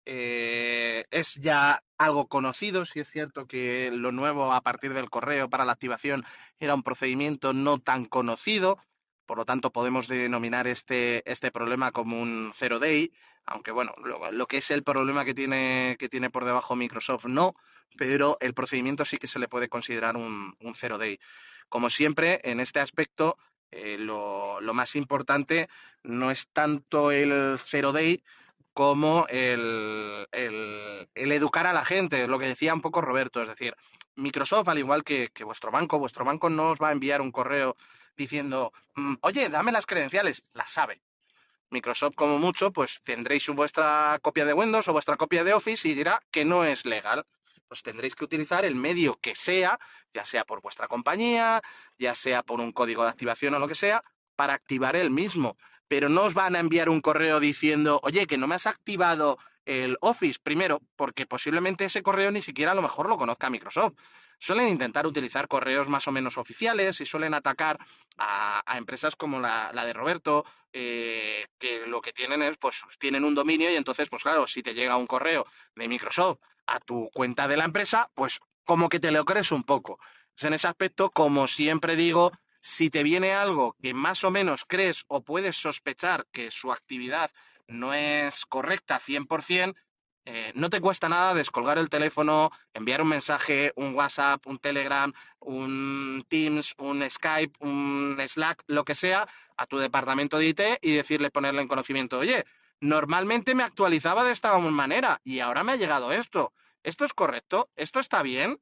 Eh, 0.04 1.04
es 1.10 1.36
ya 1.36 1.84
algo 1.96 2.26
conocido, 2.26 2.84
si 2.84 3.00
es 3.00 3.08
cierto 3.08 3.46
que 3.46 3.90
lo 3.92 4.10
nuevo 4.10 4.52
a 4.52 4.60
partir 4.60 4.94
del 4.94 5.10
correo 5.10 5.48
para 5.48 5.64
la 5.64 5.72
activación 5.72 6.24
era 6.58 6.74
un 6.74 6.82
procedimiento 6.82 7.52
no 7.52 7.78
tan 7.78 8.06
conocido, 8.06 8.78
por 9.26 9.38
lo 9.38 9.44
tanto 9.44 9.72
podemos 9.72 10.08
denominar 10.08 10.66
este, 10.66 11.22
este 11.30 11.50
problema 11.50 11.92
como 11.92 12.20
un 12.20 12.50
zero 12.52 12.78
day, 12.78 13.12
aunque 13.44 13.70
bueno, 13.70 13.94
lo, 13.98 14.46
que 14.46 14.58
es 14.58 14.70
el 14.70 14.82
problema 14.82 15.24
que 15.24 15.34
tiene, 15.34 15.96
que 15.98 16.08
tiene 16.08 16.30
por 16.30 16.44
debajo 16.44 16.76
Microsoft 16.76 17.26
no, 17.26 17.54
pero 17.96 18.36
el 18.40 18.54
procedimiento 18.54 19.04
sí 19.04 19.16
que 19.16 19.26
se 19.26 19.38
le 19.38 19.48
puede 19.48 19.68
considerar 19.68 20.16
un, 20.16 20.54
un 20.60 20.74
zero 20.74 20.98
day. 20.98 21.18
Como 21.68 21.90
siempre, 21.90 22.40
en 22.44 22.60
este 22.60 22.80
aspecto, 22.80 23.38
eh, 23.72 23.96
lo, 23.98 24.60
más 24.74 24.94
importante 24.96 25.68
no 26.02 26.30
es 26.30 26.48
tanto 26.48 27.10
el 27.10 27.56
zero 27.58 27.92
day 27.92 28.22
como 28.74 29.26
el, 29.30 30.28
educar 31.14 31.66
a 31.66 31.72
la 31.72 31.84
gente, 31.84 32.28
lo 32.28 32.38
que 32.38 32.48
decía 32.48 32.74
un 32.74 32.82
poco 32.82 33.00
Roberto, 33.00 33.40
es 33.40 33.48
decir, 33.48 33.74
Microsoft, 34.14 34.68
al 34.68 34.78
igual 34.78 35.04
que, 35.04 35.30
vuestro 35.44 35.70
banco, 35.70 35.98
vuestro 35.98 36.24
banco 36.24 36.50
no 36.50 36.70
os 36.70 36.82
va 36.82 36.90
a 36.90 36.92
enviar 36.92 37.22
un 37.22 37.32
correo 37.32 37.76
diciendo, 38.16 38.72
mm, 38.94 39.14
oye, 39.22 39.48
dame 39.48 39.72
las 39.72 39.86
credenciales, 39.86 40.44
las 40.52 40.70
sabe. 40.70 41.02
Microsoft, 41.70 42.14
como 42.14 42.38
mucho, 42.38 42.72
pues 42.72 43.02
tendréis 43.02 43.48
vuestra 43.48 44.18
copia 44.22 44.44
de 44.44 44.52
Windows 44.52 44.88
o 44.88 44.92
vuestra 44.92 45.16
copia 45.16 45.42
de 45.44 45.54
Office 45.54 45.88
y 45.88 45.94
dirá 45.94 46.22
que 46.30 46.44
no 46.44 46.64
es 46.64 46.84
legal 46.84 47.26
pues 47.72 47.82
tendréis 47.82 48.14
que 48.14 48.24
utilizar 48.26 48.66
el 48.66 48.74
medio 48.74 49.18
que 49.18 49.34
sea, 49.34 49.80
ya 50.12 50.26
sea 50.26 50.44
por 50.44 50.60
vuestra 50.60 50.88
compañía, 50.88 51.62
ya 51.96 52.14
sea 52.14 52.42
por 52.42 52.60
un 52.60 52.70
código 52.70 53.02
de 53.02 53.08
activación 53.08 53.54
o 53.54 53.58
lo 53.58 53.66
que 53.66 53.74
sea, 53.74 54.02
para 54.36 54.52
activar 54.52 54.94
el 54.94 55.10
mismo. 55.10 55.56
Pero 55.88 56.10
no 56.10 56.24
os 56.24 56.34
van 56.34 56.54
a 56.54 56.60
enviar 56.60 56.90
un 56.90 57.00
correo 57.00 57.40
diciendo, 57.40 57.98
oye, 58.02 58.26
que 58.26 58.36
no 58.36 58.46
me 58.46 58.56
has 58.56 58.66
activado 58.66 59.38
el 59.64 59.96
Office, 60.02 60.38
primero, 60.42 60.82
porque 60.96 61.24
posiblemente 61.24 61.86
ese 61.86 62.02
correo 62.02 62.30
ni 62.30 62.42
siquiera 62.42 62.72
a 62.72 62.74
lo 62.74 62.82
mejor 62.82 63.08
lo 63.08 63.16
conozca 63.16 63.48
Microsoft. 63.48 63.94
Suelen 64.38 64.68
intentar 64.68 65.06
utilizar 65.06 65.48
correos 65.48 65.88
más 65.88 66.08
o 66.08 66.12
menos 66.12 66.38
oficiales 66.38 67.00
y 67.00 67.06
suelen 67.06 67.34
atacar 67.34 67.78
a, 68.18 68.62
empresas 68.76 69.16
como 69.16 69.40
la, 69.40 69.70
de 69.72 69.92
Roberto, 69.92 70.44
eh, 70.72 71.44
que 71.58 71.86
lo 71.86 72.00
que 72.00 72.12
tienen 72.12 72.42
es, 72.42 72.56
pues, 72.56 72.82
tienen 72.98 73.24
un 73.24 73.34
dominio 73.34 73.70
y 73.70 73.76
entonces, 73.76 74.08
pues 74.08 74.22
claro, 74.22 74.46
si 74.46 74.62
te 74.62 74.74
llega 74.74 74.96
un 74.96 75.06
correo 75.06 75.46
de 75.74 75.88
Microsoft 75.88 76.38
a 76.66 76.80
tu 76.80 77.08
cuenta 77.12 77.48
de 77.48 77.56
la 77.56 77.64
empresa, 77.64 78.10
pues 78.14 78.40
como 78.64 78.88
que 78.88 79.00
te 79.00 79.10
lo 79.10 79.24
crees 79.24 79.52
un 79.52 79.64
poco. 79.64 79.98
en 80.40 80.54
ese 80.54 80.68
aspecto, 80.68 81.10
como 81.10 81.46
siempre 81.46 81.96
digo, 81.96 82.32
si 82.60 82.90
te 82.90 83.02
viene 83.02 83.32
algo 83.32 83.76
que 83.82 83.92
más 83.92 84.24
o 84.24 84.30
menos 84.30 84.64
crees 84.66 85.04
o 85.08 85.22
puedes 85.22 85.56
sospechar 85.56 86.26
que 86.32 86.50
su 86.50 86.72
actividad 86.72 87.30
no 87.66 87.92
es 87.92 88.46
correcta 88.46 89.00
100%, 89.00 89.74
eh, 90.24 90.52
no 90.54 90.70
te 90.70 90.80
cuesta 90.80 91.08
nada 91.08 91.34
descolgar 91.34 91.78
el 91.78 91.88
teléfono, 91.88 92.50
enviar 92.74 93.02
un 93.02 93.08
mensaje, 93.08 93.72
un 93.74 93.94
WhatsApp, 93.94 94.46
un 94.46 94.58
Telegram, 94.58 95.12
un 95.40 96.24
Teams, 96.28 96.74
un 96.78 97.08
Skype, 97.08 97.54
un 97.60 98.16
Slack, 98.24 98.62
lo 98.68 98.84
que 98.84 98.94
sea, 98.94 99.26
a 99.56 99.66
tu 99.66 99.78
departamento 99.78 100.38
de 100.38 100.46
IT 100.46 100.60
y 100.80 100.92
decirle, 100.92 101.30
ponerle 101.30 101.62
en 101.62 101.68
conocimiento, 101.68 102.18
oye, 102.18 102.44
normalmente 102.80 103.54
me 103.54 103.64
actualizaba 103.64 104.24
de 104.24 104.32
esta 104.32 104.56
manera 104.58 105.20
y 105.24 105.40
ahora 105.40 105.64
me 105.64 105.72
ha 105.72 105.76
llegado 105.76 106.12
esto. 106.12 106.52
¿Esto 106.82 107.04
es 107.04 107.12
correcto? 107.12 107.70
¿Esto 107.76 108.00
está 108.00 108.22
bien? 108.22 108.60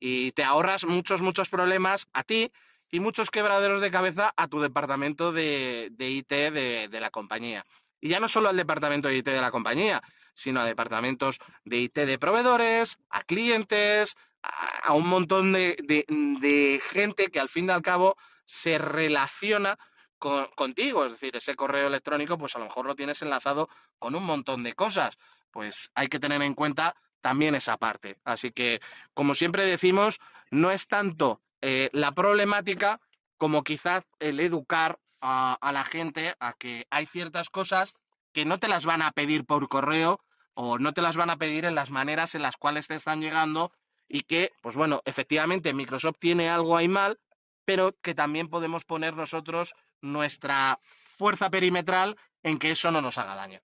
Y 0.00 0.32
te 0.32 0.44
ahorras 0.44 0.86
muchos, 0.86 1.22
muchos 1.22 1.48
problemas 1.48 2.08
a 2.12 2.22
ti 2.22 2.50
y 2.90 3.00
muchos 3.00 3.30
quebraderos 3.30 3.80
de 3.80 3.90
cabeza 3.90 4.32
a 4.36 4.48
tu 4.48 4.60
departamento 4.60 5.32
de, 5.32 5.92
IT 5.98 6.28
de, 6.28 7.00
la 7.00 7.10
compañía. 7.10 7.64
Y 8.00 8.08
ya 8.08 8.20
no 8.20 8.28
solo 8.28 8.48
al 8.48 8.56
departamento 8.56 9.08
de 9.08 9.16
IT 9.16 9.26
de 9.26 9.40
la 9.40 9.50
compañía, 9.50 10.02
sino 10.38 10.60
a 10.60 10.64
departamentos 10.64 11.40
de 11.64 11.78
IT 11.78 11.94
de 11.94 12.18
proveedores, 12.18 12.98
a 13.10 13.22
clientes, 13.24 14.16
a, 14.42 14.92
un 14.94 15.08
montón 15.08 15.52
de, 15.52 15.76
de, 15.86 16.80
gente 16.90 17.26
que 17.28 17.40
al 17.40 17.48
fin 17.48 17.66
y 17.66 17.70
al 17.70 17.82
cabo 17.82 18.16
se 18.44 18.78
relaciona 18.78 19.78
contigo. 20.18 21.04
Es 21.04 21.12
decir, 21.12 21.36
ese 21.36 21.56
correo 21.56 21.88
electrónico, 21.88 22.38
pues 22.38 22.54
a 22.54 22.60
lo 22.60 22.66
mejor 22.66 22.86
lo 22.86 22.94
tienes 22.94 23.20
enlazado 23.22 23.68
con 23.98 24.14
un 24.14 24.22
montón 24.22 24.62
de 24.62 24.74
cosas. 24.74 25.18
Pues 25.50 25.90
hay 25.94 26.06
que 26.06 26.20
tener 26.20 26.40
en 26.42 26.54
cuenta 26.54 26.94
también 27.20 27.56
esa 27.56 27.76
parte. 27.76 28.18
Así 28.24 28.52
que, 28.52 28.80
como 29.14 29.34
siempre 29.34 29.64
decimos, 29.64 30.20
no 30.50 30.70
es 30.70 30.86
tanto 30.86 31.42
eh, 31.60 31.90
la 31.92 32.12
problemática 32.12 33.00
como 33.38 33.64
quizás 33.64 34.04
el 34.20 34.38
educar 34.38 35.00
a, 35.20 35.58
la 35.72 35.84
gente 35.84 36.36
a 36.38 36.52
que 36.52 36.86
hay 36.90 37.06
ciertas 37.06 37.50
cosas 37.50 37.94
que 38.32 38.44
no 38.44 38.58
te 38.58 38.68
las 38.68 38.84
van 38.84 39.02
a 39.02 39.10
pedir 39.10 39.44
por 39.44 39.68
correo 39.68 40.20
o 40.60 40.76
no 40.76 40.92
te 40.92 41.02
las 41.02 41.16
van 41.16 41.30
a 41.30 41.36
pedir 41.36 41.64
en 41.66 41.76
las 41.76 41.92
maneras 41.92 42.34
en 42.34 42.42
las 42.42 42.56
cuales 42.56 42.88
te 42.88 42.96
están 42.96 43.20
llegando 43.20 43.70
y 44.08 44.22
que, 44.22 44.50
pues 44.60 44.74
bueno, 44.74 45.02
efectivamente 45.04 45.72
Microsoft 45.72 46.16
tiene 46.18 46.50
algo 46.50 46.76
ahí 46.76 46.88
mal, 46.88 47.20
pero 47.64 47.94
que 48.02 48.12
también 48.12 48.48
podemos 48.48 48.84
poner 48.84 49.14
nosotros 49.14 49.76
nuestra 50.00 50.80
fuerza 51.16 51.48
perimetral 51.48 52.16
en 52.42 52.58
que 52.58 52.72
eso 52.72 52.90
no 52.90 53.00
nos 53.00 53.18
haga 53.18 53.36
daño. 53.36 53.60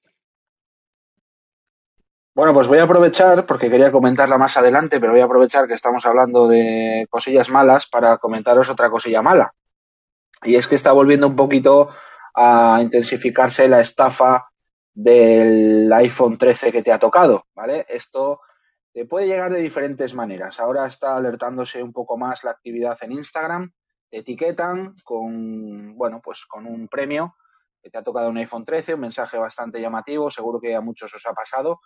Bueno, 2.33 2.55
pues 2.55 2.69
voy 2.69 2.79
a 2.79 2.85
aprovechar, 2.85 3.45
porque 3.45 3.69
quería 3.69 3.91
comentarla 3.91 4.39
más 4.39 4.57
adelante, 4.57 5.01
pero 5.01 5.11
voy 5.11 5.21
a 5.21 5.25
aprovechar 5.25 5.67
que 5.67 5.75
estamos 5.75 6.07
hablando 6.07 6.47
de 6.47 7.09
cosillas 7.11 7.49
malas 7.49 7.89
para 7.89 8.19
comentaros 8.19 8.71
otra 8.71 8.89
cosilla 8.89 9.21
mala. 9.21 9.53
Y 10.45 10.55
es 10.55 10.69
que 10.69 10.77
está 10.77 10.93
volviendo 10.93 11.27
un 11.27 11.35
poquito 11.35 11.89
a 12.37 12.79
intensificarse 12.81 13.67
la 13.67 13.81
estafa 13.81 14.49
del 14.95 15.93
iPhone 15.93 16.39
13 16.39 16.71
que 16.71 16.83
te 16.83 16.93
ha 16.93 16.99
tocado, 16.99 17.47
¿vale? 17.55 17.85
Esto 17.89 18.41
te 18.93 19.05
puede 19.07 19.27
llegar 19.27 19.53
de 19.53 19.61
diferentes 19.61 20.15
maneras. 20.15 20.61
Ahora 20.61 20.87
está 20.87 21.17
alertándose 21.17 21.83
un 21.83 21.93
poco 21.93 22.17
más 22.17 22.45
la 22.45 22.53
actividad 22.53 22.97
en 23.03 23.13
Instagram, 23.13 23.73
te 24.09 24.19
etiquetan 24.19 24.95
con, 25.03 25.97
bueno, 25.97 26.21
pues 26.23 26.47
con 26.47 26.67
un 26.67 26.87
premio 26.87 27.35
que 27.83 27.91
te 27.91 27.99
ha 27.99 28.05
tocado 28.05 28.31
un 28.31 28.39
iPhone 28.39 28.65
13, 28.65 28.95
un 28.95 29.01
mensaje 29.01 29.37
bastante 29.37 29.81
llamativo, 29.81 30.31
seguro 30.31 30.61
que 30.61 30.75
a 30.75 30.81
muchos 30.81 31.13
os 31.13 31.27
ha 31.27 31.35
pasado, 31.35 31.81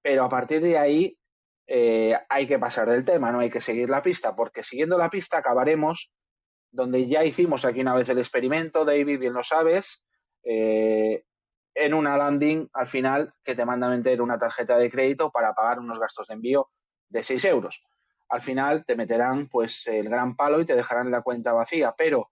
pero 0.00 0.24
a 0.24 0.28
partir 0.28 0.62
de 0.62 0.78
ahí 0.78 1.18
eh, 1.66 2.16
hay 2.28 2.46
que 2.46 2.58
pasar 2.58 2.88
del 2.88 3.04
tema, 3.04 3.32
no 3.32 3.40
hay 3.40 3.50
que 3.50 3.60
seguir 3.60 3.90
la 3.90 4.02
pista, 4.02 4.36
porque 4.36 4.62
siguiendo 4.62 4.96
la 4.96 5.10
pista 5.10 5.38
acabaremos 5.38 6.12
donde 6.70 7.06
ya 7.06 7.24
hicimos 7.24 7.64
aquí 7.64 7.80
una 7.80 7.94
vez 7.94 8.08
el 8.08 8.18
experimento, 8.18 8.84
David, 8.84 9.18
bien 9.18 9.32
lo 9.32 9.42
sabes, 9.42 10.04
eh, 10.44 11.24
en 11.74 11.94
una 11.94 12.16
landing 12.16 12.68
al 12.72 12.86
final 12.86 13.34
que 13.42 13.54
te 13.54 13.64
manda 13.64 13.88
a 13.88 13.90
meter 13.90 14.22
una 14.22 14.38
tarjeta 14.38 14.76
de 14.76 14.90
crédito 14.90 15.30
para 15.30 15.54
pagar 15.54 15.78
unos 15.78 15.98
gastos 15.98 16.28
de 16.28 16.34
envío 16.34 16.70
de 17.08 17.22
6 17.22 17.44
euros. 17.46 17.82
Al 18.28 18.40
final 18.40 18.84
te 18.86 18.96
meterán 18.96 19.48
pues 19.48 19.86
el 19.86 20.08
gran 20.08 20.36
palo 20.36 20.60
y 20.60 20.64
te 20.64 20.74
dejarán 20.74 21.10
la 21.10 21.22
cuenta 21.22 21.52
vacía, 21.52 21.94
pero 21.96 22.30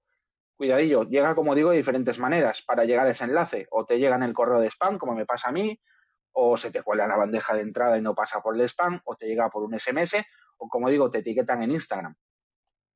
cuidadillo, 0.57 1.05
llega 1.05 1.35
como 1.35 1.55
digo 1.55 1.71
de 1.71 1.77
diferentes 1.77 2.19
maneras 2.19 2.63
para 2.63 2.85
llegar 2.85 3.07
a 3.07 3.11
ese 3.11 3.25
enlace. 3.25 3.67
O 3.71 3.85
te 3.85 3.99
llega 3.99 4.17
en 4.17 4.23
el 4.23 4.33
correo 4.33 4.61
de 4.61 4.71
spam, 4.71 4.99
como 4.99 5.15
me 5.15 5.27
pasa 5.27 5.49
a 5.49 5.53
mí, 5.53 5.79
o 6.33 6.57
se 6.57 6.71
te 6.71 6.83
cuela 6.83 7.07
la 7.07 7.17
bandeja 7.17 7.55
de 7.55 7.63
entrada 7.63 7.99
y 7.99 8.03
no 8.03 8.15
pasa 8.15 8.41
por 8.41 8.55
el 8.55 8.69
spam, 8.69 9.01
o 9.05 9.17
te 9.17 9.27
llega 9.27 9.51
por 9.51 9.65
un 9.65 9.79
SMS, 9.79 10.25
o 10.59 10.69
como 10.69 10.89
digo, 10.89 11.11
te 11.11 11.19
etiquetan 11.19 11.63
en 11.63 11.73
Instagram. 11.73 12.15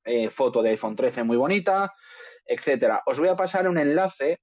Eh, 0.04 0.30
foto 0.30 0.62
de 0.62 0.70
iPhone 0.70 0.94
13 0.94 1.24
muy 1.24 1.36
bonita, 1.36 1.92
etcétera. 2.44 3.02
Os 3.06 3.18
voy 3.18 3.28
a 3.28 3.36
pasar 3.36 3.68
un 3.68 3.78
enlace 3.78 4.40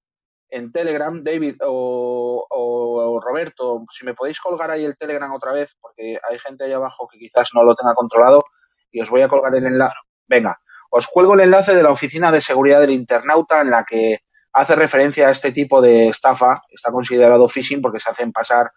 en 0.53 0.71
Telegram, 0.71 1.23
David 1.23 1.55
o, 1.65 3.19
Roberto, 3.23 3.83
si 3.89 4.05
me 4.05 4.13
podéis 4.13 4.39
colgar 4.39 4.69
ahí 4.69 4.85
el 4.85 4.95
Telegram 4.95 5.31
otra 5.33 5.51
vez, 5.51 5.75
porque 5.81 6.19
hay 6.29 6.39
gente 6.39 6.65
ahí 6.65 6.73
abajo 6.73 7.07
que 7.11 7.17
quizás 7.17 7.49
no 7.55 7.63
lo 7.63 7.73
tenga 7.73 7.95
controlado, 7.95 8.43
y 8.91 9.01
os 9.01 9.09
voy 9.09 9.21
a 9.21 9.27
colgar 9.27 9.55
el 9.55 9.65
enlace. 9.65 9.95
Venga, 10.27 10.59
os 10.91 11.07
cuelgo 11.07 11.33
el 11.33 11.39
enlace 11.39 11.73
de 11.73 11.81
la 11.81 11.89
Oficina 11.89 12.31
de 12.31 12.39
Seguridad 12.39 12.79
del 12.79 12.91
Internauta 12.91 13.61
en 13.61 13.71
la 13.71 13.83
que 13.83 14.19
hace 14.53 14.75
referencia 14.75 15.27
a 15.27 15.31
este 15.31 15.51
tipo 15.51 15.81
de 15.81 16.09
estafa. 16.09 16.61
Está 16.69 16.91
considerado 16.91 17.47
phishing 17.47 17.81
porque 17.81 17.99
se 17.99 18.11
hacen 18.11 18.31
pasar, 18.31 18.69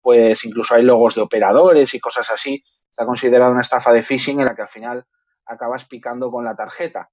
pues 0.00 0.42
incluso 0.46 0.74
hay 0.74 0.82
logos 0.82 1.14
de 1.14 1.20
operadores 1.20 1.92
y 1.92 2.00
cosas 2.00 2.30
así. 2.30 2.64
Está 2.90 3.04
considerado 3.04 3.52
una 3.52 3.60
estafa 3.60 3.92
de 3.92 4.02
phishing 4.02 4.40
en 4.40 4.46
la 4.46 4.54
que 4.54 4.62
al 4.62 4.68
final 4.68 5.04
acabas 5.44 5.84
picando 5.84 6.30
con 6.30 6.44
la 6.44 6.56
tarjeta. 6.56 7.10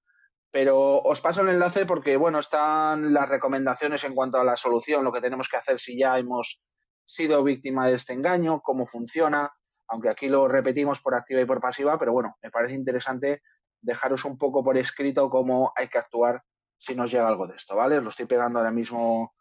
Pero 0.55 1.01
os 1.03 1.19
paso 1.19 1.41
el 1.41 1.49
enlace 1.49 1.85
porque, 1.85 2.15
bueno, 2.15 2.39
están 2.39 3.13
las 3.13 3.27
recomendaciones 3.27 4.05
en 4.05 4.15
cuanto 4.15 4.39
a 4.39 4.43
la 4.45 4.55
solución, 4.55 5.03
lo 5.03 5.11
que 5.11 5.19
tenemos 5.19 5.49
que 5.49 5.57
hacer 5.57 5.77
si 5.77 5.99
ya 5.99 6.17
hemos 6.17 6.63
sido 7.03 7.43
víctima 7.43 7.87
de 7.87 7.95
este 7.95 8.13
engaño, 8.13 8.61
cómo 8.61 8.85
funciona, 8.85 9.51
aunque 9.89 10.07
aquí 10.07 10.29
lo 10.29 10.47
repetimos 10.47 11.01
por 11.01 11.13
activa 11.13 11.41
y 11.41 11.45
por 11.45 11.59
pasiva, 11.59 11.99
pero 11.99 12.13
bueno, 12.13 12.37
me 12.41 12.51
parece 12.51 12.73
interesante 12.73 13.41
dejaros 13.81 14.23
un 14.23 14.37
poco 14.37 14.63
por 14.63 14.77
escrito 14.77 15.29
cómo 15.29 15.73
hay 15.75 15.89
que 15.89 15.97
actuar 15.97 16.41
si 16.77 16.95
nos 16.95 17.11
llega 17.11 17.27
algo 17.27 17.47
de 17.47 17.57
esto, 17.57 17.75
¿vale? 17.75 17.97
Os 17.97 18.03
lo 18.03 18.09
estoy 18.11 18.25
pegando 18.25 18.59
ahora 18.59 18.71
mismo 18.71 19.33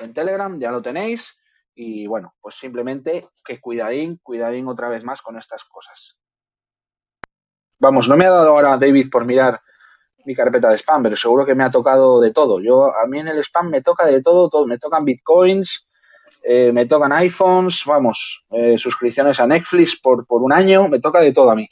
en 0.00 0.14
Telegram, 0.14 0.56
ya 0.56 0.70
lo 0.70 0.80
tenéis. 0.80 1.36
Y 1.74 2.06
bueno, 2.06 2.36
pues 2.40 2.54
simplemente 2.54 3.28
que 3.44 3.60
cuidadín, 3.60 4.20
cuidadín 4.22 4.68
otra 4.68 4.88
vez 4.88 5.02
más 5.02 5.20
con 5.20 5.36
estas 5.36 5.64
cosas. 5.64 6.16
Vamos, 7.80 8.08
no 8.08 8.16
me 8.16 8.26
ha 8.26 8.30
dado 8.30 8.50
ahora 8.50 8.76
David 8.76 9.10
por 9.10 9.24
mirar 9.24 9.60
mi 10.24 10.34
carpeta 10.34 10.68
de 10.70 10.78
spam, 10.78 11.02
pero 11.02 11.16
seguro 11.16 11.46
que 11.46 11.54
me 11.54 11.64
ha 11.64 11.70
tocado 11.70 12.20
de 12.20 12.32
todo. 12.32 12.60
Yo 12.60 12.86
a 12.86 13.06
mí 13.06 13.18
en 13.20 13.28
el 13.28 13.38
spam 13.38 13.70
me 13.70 13.82
toca 13.82 14.06
de 14.06 14.22
todo, 14.22 14.48
todo. 14.48 14.66
Me 14.66 14.78
tocan 14.78 15.04
bitcoins, 15.04 15.88
eh, 16.42 16.72
me 16.72 16.86
tocan 16.86 17.12
iPhones, 17.12 17.84
vamos, 17.86 18.42
eh, 18.50 18.78
suscripciones 18.78 19.40
a 19.40 19.46
Netflix 19.46 20.00
por, 20.00 20.26
por 20.26 20.42
un 20.42 20.52
año, 20.52 20.88
me 20.88 21.00
toca 21.00 21.20
de 21.20 21.32
todo 21.32 21.50
a 21.50 21.56
mí. 21.56 21.68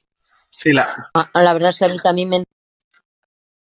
Sí, 0.51 0.73
la, 0.73 0.89
Ah, 1.15 1.31
La 1.35 1.53
verdad 1.53 1.71
es 1.71 1.79
que 1.79 1.85
a 1.85 1.89
mí 1.89 1.99
también 2.01 2.29
me... 2.31 2.45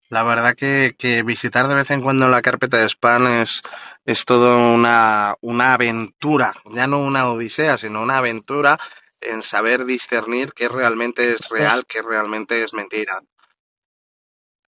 la 0.10 0.24
verdad 0.24 0.56
que, 0.56 0.96
que 0.98 1.24
visitar 1.24 1.68
de 1.68 1.76
vez 1.76 1.90
en 1.92 2.02
cuando 2.02 2.28
la 2.30 2.42
carpeta 2.42 2.78
de 2.78 2.90
spam 2.90 3.28
es, 3.28 3.62
es 4.06 4.26
todo 4.26 4.58
una, 4.58 5.36
una 5.42 5.74
aventura, 5.74 6.54
ya 6.74 6.88
no 6.88 7.00
una 7.00 7.30
odisea, 7.30 7.78
sino 7.78 8.02
una 8.02 8.18
aventura 8.18 8.78
en 9.22 9.42
saber 9.44 9.86
discernir 9.86 10.54
qué 10.54 10.68
realmente 10.68 11.34
es 11.34 11.48
real, 11.50 11.86
qué 11.88 12.02
realmente 12.02 12.64
es 12.64 12.74
mentira. 12.74 13.22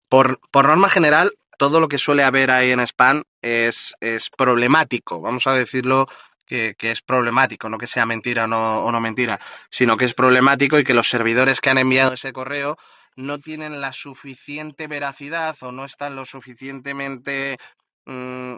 Por, 0.09 0.39
por 0.51 0.67
norma 0.67 0.89
general, 0.89 1.33
todo 1.57 1.79
lo 1.79 1.87
que 1.87 1.99
suele 1.99 2.23
haber 2.23 2.51
ahí 2.51 2.71
en 2.71 2.79
spam 2.79 3.23
es, 3.41 3.95
es 3.99 4.29
problemático, 4.29 5.21
vamos 5.21 5.47
a 5.47 5.53
decirlo 5.53 6.07
que, 6.45 6.75
que 6.77 6.91
es 6.91 7.01
problemático, 7.01 7.69
no 7.69 7.77
que 7.77 7.87
sea 7.87 8.05
mentira 8.05 8.45
o 8.45 8.47
no, 8.47 8.91
no 8.91 8.99
mentira, 9.01 9.39
sino 9.69 9.97
que 9.97 10.05
es 10.05 10.13
problemático 10.13 10.79
y 10.79 10.83
que 10.83 10.93
los 10.95 11.09
servidores 11.09 11.61
que 11.61 11.69
han 11.69 11.77
enviado 11.77 12.13
ese 12.13 12.33
correo 12.33 12.77
no 13.15 13.37
tienen 13.39 13.81
la 13.81 13.93
suficiente 13.93 14.87
veracidad 14.87 15.55
o 15.61 15.71
no 15.71 15.85
están 15.85 16.15
lo 16.15 16.25
suficientemente... 16.25 17.57
mm, 18.05 18.55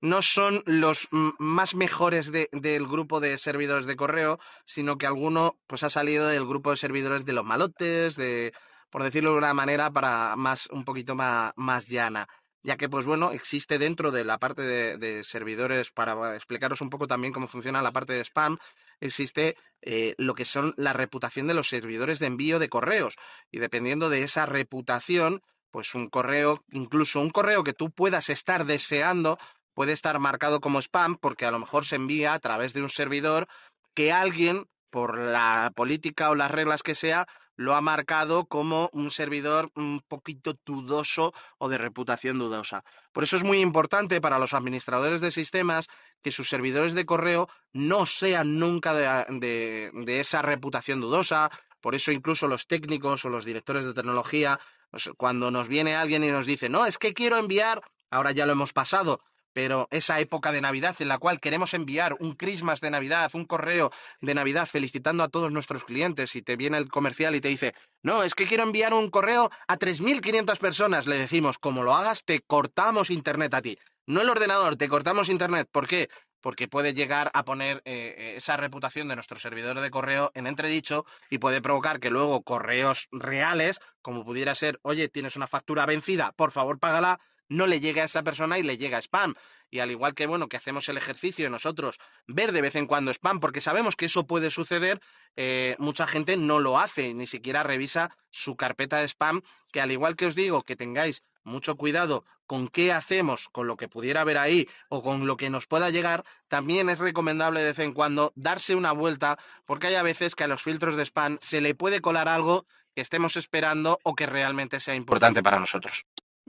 no 0.00 0.20
son 0.22 0.62
los 0.66 1.08
más 1.38 1.74
mejores 1.74 2.32
de- 2.32 2.48
del 2.52 2.86
grupo 2.88 3.20
de 3.20 3.38
servidores 3.38 3.86
de 3.86 3.96
correo, 3.96 4.38
sino 4.66 4.98
que 4.98 5.06
alguno 5.06 5.58
pues 5.68 5.84
ha 5.84 5.90
salido 5.90 6.26
del 6.26 6.46
grupo 6.46 6.70
de 6.70 6.76
servidores 6.76 7.24
de 7.24 7.32
los 7.32 7.44
malotes, 7.44 8.16
de, 8.16 8.52
por 8.92 9.02
decirlo 9.02 9.32
de 9.32 9.38
una 9.38 9.54
manera, 9.54 9.90
para 9.90 10.36
más, 10.36 10.66
un 10.66 10.84
poquito 10.84 11.16
más, 11.16 11.52
más 11.56 11.88
llana. 11.88 12.28
Ya 12.62 12.76
que, 12.76 12.90
pues 12.90 13.06
bueno, 13.06 13.32
existe 13.32 13.78
dentro 13.78 14.12
de 14.12 14.22
la 14.22 14.38
parte 14.38 14.62
de, 14.62 15.24
servidores, 15.24 15.90
para 15.90 16.36
explicaros 16.36 16.82
un 16.82 16.90
poco 16.90 17.06
también 17.06 17.32
cómo 17.32 17.48
funciona 17.48 17.80
la 17.80 17.90
parte 17.90 18.12
de 18.12 18.20
spam, 18.20 18.58
existe 19.00 19.56
eh, 19.80 20.14
lo 20.18 20.34
que 20.34 20.44
son 20.44 20.74
la 20.76 20.92
reputación 20.92 21.46
de 21.46 21.54
los 21.54 21.70
servidores 21.70 22.18
de 22.18 22.26
envío 22.26 22.58
de 22.58 22.68
correos. 22.68 23.16
Y 23.50 23.60
dependiendo 23.60 24.10
de 24.10 24.24
esa 24.24 24.44
reputación, 24.44 25.40
pues 25.70 25.94
un 25.94 26.10
correo, 26.10 26.62
incluso 26.70 27.18
un 27.18 27.30
correo 27.30 27.64
que 27.64 27.72
tú 27.72 27.90
puedas 27.90 28.28
estar 28.28 28.66
deseando, 28.66 29.38
puede 29.72 29.92
estar 29.92 30.18
marcado 30.18 30.60
como 30.60 30.82
spam 30.82 31.16
porque 31.16 31.46
a 31.46 31.50
lo 31.50 31.58
mejor 31.58 31.86
se 31.86 31.96
envía 31.96 32.34
a 32.34 32.38
través 32.40 32.74
de 32.74 32.82
un 32.82 32.90
servidor 32.90 33.48
que 33.94 34.12
alguien, 34.12 34.66
por 34.90 35.18
la 35.18 35.72
política 35.74 36.28
o 36.28 36.34
las 36.34 36.50
reglas 36.50 36.82
que 36.82 36.94
sea, 36.94 37.26
lo 37.56 37.74
ha 37.74 37.80
marcado 37.80 38.46
como 38.46 38.90
un 38.92 39.10
servidor 39.10 39.70
un 39.74 40.00
poquito 40.06 40.58
dudoso 40.64 41.32
o 41.58 41.68
de 41.68 41.78
reputación 41.78 42.38
dudosa. 42.38 42.84
Por 43.12 43.24
eso 43.24 43.36
es 43.36 43.44
muy 43.44 43.60
importante 43.60 44.20
para 44.20 44.38
los 44.38 44.54
administradores 44.54 45.20
de 45.20 45.30
sistemas 45.30 45.88
que 46.22 46.32
sus 46.32 46.48
servidores 46.48 46.94
de 46.94 47.06
correo 47.06 47.48
no 47.72 48.06
sean 48.06 48.58
nunca 48.58 48.94
de, 48.94 49.90
de 49.92 50.20
esa 50.20 50.42
reputación 50.42 51.00
dudosa. 51.00 51.50
Por 51.80 51.94
eso 51.94 52.12
incluso 52.12 52.46
los 52.48 52.66
técnicos 52.66 53.24
o 53.24 53.28
los 53.28 53.44
directores 53.44 53.84
de 53.84 53.94
tecnología, 53.94 54.60
pues, 54.90 55.10
cuando 55.16 55.50
nos 55.50 55.68
viene 55.68 55.96
alguien 55.96 56.24
y 56.24 56.30
nos 56.30 56.46
dice, 56.46 56.68
no, 56.68 56.86
es 56.86 56.98
que 56.98 57.12
quiero 57.12 57.38
enviar, 57.38 57.82
ahora 58.10 58.32
ya 58.32 58.46
lo 58.46 58.52
hemos 58.52 58.72
pasado, 58.72 59.20
pero 59.52 59.88
esa 59.90 60.20
época 60.20 60.52
de 60.52 60.60
Navidad 60.60 60.96
en 61.00 61.08
la 61.08 61.18
cual 61.18 61.40
queremos 61.40 61.74
enviar 61.74 62.16
un 62.20 62.34
Christmas 62.34 62.80
de 62.80 62.90
Navidad, 62.90 63.30
un 63.34 63.44
correo 63.44 63.90
de 64.20 64.34
Navidad 64.34 64.66
felicitando 64.66 65.22
a 65.22 65.28
todos 65.28 65.52
nuestros 65.52 65.84
clientes 65.84 66.34
y 66.36 66.42
te 66.42 66.56
viene 66.56 66.78
el 66.78 66.88
comercial 66.88 67.34
y 67.34 67.40
te 67.40 67.48
dice, 67.48 67.74
no, 68.02 68.22
es 68.22 68.34
que 68.34 68.46
quiero 68.46 68.62
enviar 68.62 68.94
un 68.94 69.10
correo 69.10 69.50
a 69.68 69.78
3.500 69.78 70.58
personas, 70.58 71.06
le 71.06 71.16
decimos, 71.16 71.58
como 71.58 71.82
lo 71.82 71.94
hagas, 71.94 72.24
te 72.24 72.40
cortamos 72.40 73.10
Internet 73.10 73.54
a 73.54 73.62
ti. 73.62 73.78
No 74.06 74.20
el 74.20 74.30
ordenador, 74.30 74.76
te 74.76 74.88
cortamos 74.88 75.28
Internet. 75.28 75.68
¿Por 75.70 75.86
qué? 75.86 76.08
Porque 76.40 76.66
puede 76.66 76.92
llegar 76.92 77.30
a 77.34 77.44
poner 77.44 77.82
eh, 77.84 78.14
eh, 78.18 78.34
esa 78.36 78.56
reputación 78.56 79.06
de 79.06 79.14
nuestro 79.14 79.38
servidor 79.38 79.78
de 79.78 79.90
correo 79.90 80.32
en 80.34 80.48
entredicho 80.48 81.06
y 81.30 81.38
puede 81.38 81.62
provocar 81.62 82.00
que 82.00 82.10
luego 82.10 82.42
correos 82.42 83.06
reales, 83.12 83.78
como 84.00 84.24
pudiera 84.24 84.56
ser, 84.56 84.80
oye, 84.82 85.08
tienes 85.08 85.36
una 85.36 85.46
factura 85.46 85.86
vencida, 85.86 86.32
por 86.32 86.50
favor 86.50 86.80
págala, 86.80 87.20
no 87.52 87.66
le 87.66 87.80
llegue 87.80 88.00
a 88.00 88.04
esa 88.04 88.22
persona 88.22 88.58
y 88.58 88.62
le 88.62 88.78
llega 88.78 88.98
spam. 89.00 89.34
Y 89.70 89.80
al 89.80 89.90
igual 89.90 90.14
que, 90.14 90.26
bueno, 90.26 90.48
que 90.48 90.56
hacemos 90.56 90.88
el 90.88 90.96
ejercicio 90.96 91.44
de 91.46 91.50
nosotros 91.50 91.98
ver 92.26 92.52
de 92.52 92.60
vez 92.60 92.76
en 92.76 92.86
cuando 92.86 93.10
spam, 93.10 93.40
porque 93.40 93.60
sabemos 93.60 93.96
que 93.96 94.06
eso 94.06 94.26
puede 94.26 94.50
suceder, 94.50 95.00
eh, 95.36 95.76
mucha 95.78 96.06
gente 96.06 96.36
no 96.36 96.58
lo 96.58 96.78
hace, 96.78 97.14
ni 97.14 97.26
siquiera 97.26 97.62
revisa 97.62 98.14
su 98.30 98.56
carpeta 98.56 98.98
de 98.98 99.08
spam, 99.08 99.42
que 99.70 99.80
al 99.80 99.90
igual 99.90 100.16
que 100.16 100.26
os 100.26 100.34
digo, 100.34 100.62
que 100.62 100.76
tengáis 100.76 101.22
mucho 101.44 101.76
cuidado 101.76 102.24
con 102.46 102.68
qué 102.68 102.92
hacemos, 102.92 103.48
con 103.48 103.66
lo 103.66 103.76
que 103.76 103.88
pudiera 103.88 104.20
haber 104.20 104.38
ahí 104.38 104.68
o 104.88 105.02
con 105.02 105.26
lo 105.26 105.36
que 105.36 105.50
nos 105.50 105.66
pueda 105.66 105.90
llegar, 105.90 106.24
también 106.48 106.90
es 106.90 106.98
recomendable 106.98 107.60
de 107.60 107.66
vez 107.66 107.78
en 107.78 107.94
cuando 107.94 108.32
darse 108.36 108.74
una 108.74 108.92
vuelta, 108.92 109.38
porque 109.64 109.86
hay 109.88 109.94
a 109.94 110.02
veces 110.02 110.34
que 110.34 110.44
a 110.44 110.48
los 110.48 110.62
filtros 110.62 110.96
de 110.96 111.04
spam 111.04 111.38
se 111.40 111.60
le 111.60 111.74
puede 111.74 112.00
colar 112.00 112.28
algo 112.28 112.66
que 112.94 113.00
estemos 113.00 113.36
esperando 113.36 113.98
o 114.02 114.14
que 114.14 114.26
realmente 114.26 114.80
sea 114.80 114.94
importante 114.94 115.42
para 115.42 115.58
nosotros. 115.58 116.04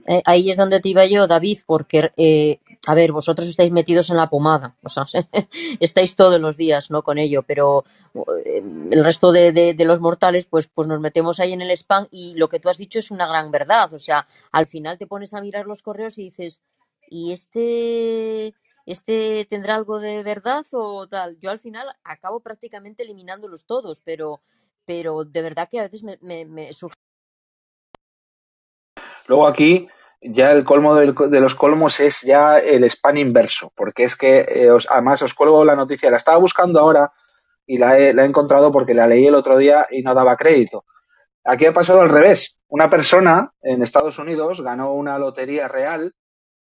Eh, 0.06 0.22
ahí 0.26 0.50
es 0.50 0.56
donde 0.56 0.80
te 0.80 0.88
iba 0.90 1.06
yo, 1.06 1.26
David, 1.26 1.60
porque, 1.66 2.12
eh, 2.16 2.60
a 2.86 2.94
ver, 2.94 3.12
vosotros 3.12 3.48
estáis 3.48 3.72
metidos 3.72 4.10
en 4.10 4.16
la 4.16 4.28
pomada, 4.28 4.76
o 4.82 4.88
sea, 4.88 5.06
estáis 5.80 6.14
todos 6.16 6.40
los 6.40 6.56
días, 6.56 6.90
¿no? 6.90 7.02
Con 7.02 7.16
ello, 7.18 7.42
pero 7.42 7.84
eh, 8.44 8.62
el 8.90 9.04
resto 9.04 9.32
de, 9.32 9.74
los 9.78 10.00
mortales, 10.00 10.46
pues, 10.46 10.66
pues 10.66 10.88
nos 10.88 11.00
metemos 11.00 11.40
ahí 11.40 11.52
en 11.52 11.62
el 11.62 11.70
spam 11.70 12.06
y 12.10 12.34
lo 12.34 12.48
que 12.48 12.60
tú 12.60 12.68
has 12.68 12.76
dicho 12.76 12.98
es 12.98 13.10
una 13.10 13.26
gran 13.26 13.50
verdad, 13.50 13.92
o 13.94 13.98
sea, 13.98 14.28
al 14.52 14.66
final 14.66 14.98
te 14.98 15.06
pones 15.06 15.32
a 15.32 15.40
mirar 15.40 15.66
los 15.66 15.80
correos 15.82 16.18
y 16.18 16.24
dices, 16.24 16.62
¿y 17.08 17.32
este, 17.32 18.54
este 18.84 19.46
tendrá 19.48 19.76
algo 19.76 20.00
de 20.00 20.22
verdad 20.22 20.66
o 20.72 21.06
tal? 21.06 21.38
Yo 21.40 21.50
al 21.50 21.60
final 21.60 21.86
acabo 22.02 22.40
prácticamente 22.40 23.04
eliminándolos 23.04 23.64
todos, 23.64 24.02
pero, 24.02 24.42
pero 24.84 25.24
de 25.24 25.42
verdad 25.42 25.68
que 25.70 25.80
a 25.80 25.84
veces 25.84 26.02
me, 26.02 26.18
me, 26.20 26.44
me 26.44 26.72
surge 26.74 27.03
Luego 29.26 29.46
aquí 29.46 29.88
ya 30.20 30.52
el 30.52 30.64
colmo 30.64 30.94
de 30.94 31.40
los 31.40 31.54
colmos 31.54 32.00
es 32.00 32.22
ya 32.22 32.58
el 32.58 32.84
spam 32.84 33.18
inverso, 33.18 33.72
porque 33.74 34.04
es 34.04 34.16
que 34.16 34.46
eh, 34.48 34.70
os, 34.70 34.86
además 34.90 35.22
os 35.22 35.34
cuelgo 35.34 35.64
la 35.64 35.74
noticia, 35.74 36.10
la 36.10 36.16
estaba 36.16 36.38
buscando 36.38 36.80
ahora 36.80 37.12
y 37.66 37.76
la 37.76 37.98
he, 37.98 38.14
la 38.14 38.22
he, 38.22 38.26
encontrado 38.26 38.72
porque 38.72 38.94
la 38.94 39.06
leí 39.06 39.26
el 39.26 39.34
otro 39.34 39.58
día 39.58 39.86
y 39.90 40.02
no 40.02 40.14
daba 40.14 40.36
crédito. 40.36 40.84
Aquí 41.44 41.66
ha 41.66 41.74
pasado 41.74 42.00
al 42.00 42.08
revés. 42.08 42.56
Una 42.68 42.88
persona 42.88 43.52
en 43.60 43.82
Estados 43.82 44.18
Unidos 44.18 44.62
ganó 44.62 44.92
una 44.94 45.18
lotería 45.18 45.68
real, 45.68 46.14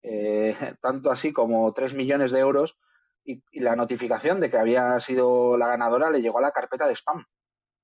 eh, 0.03 0.57
tanto 0.81 1.11
así 1.11 1.33
como 1.33 1.73
3 1.73 1.95
millones 1.95 2.33
de 2.33 2.41
euros, 2.41 2.79
y, 3.25 3.43
y, 3.53 3.61
la 3.61 3.77
notificación 3.77 4.41
de 4.41 4.51
que 4.51 4.59
había 4.59 4.99
sido 4.99 5.57
la 5.57 5.69
ganadora 5.69 6.11
le 6.11 6.21
llegó 6.21 6.39
a 6.39 6.43
la 6.43 6.51
carpeta 6.51 6.89
de 6.89 6.97
spam 6.97 7.25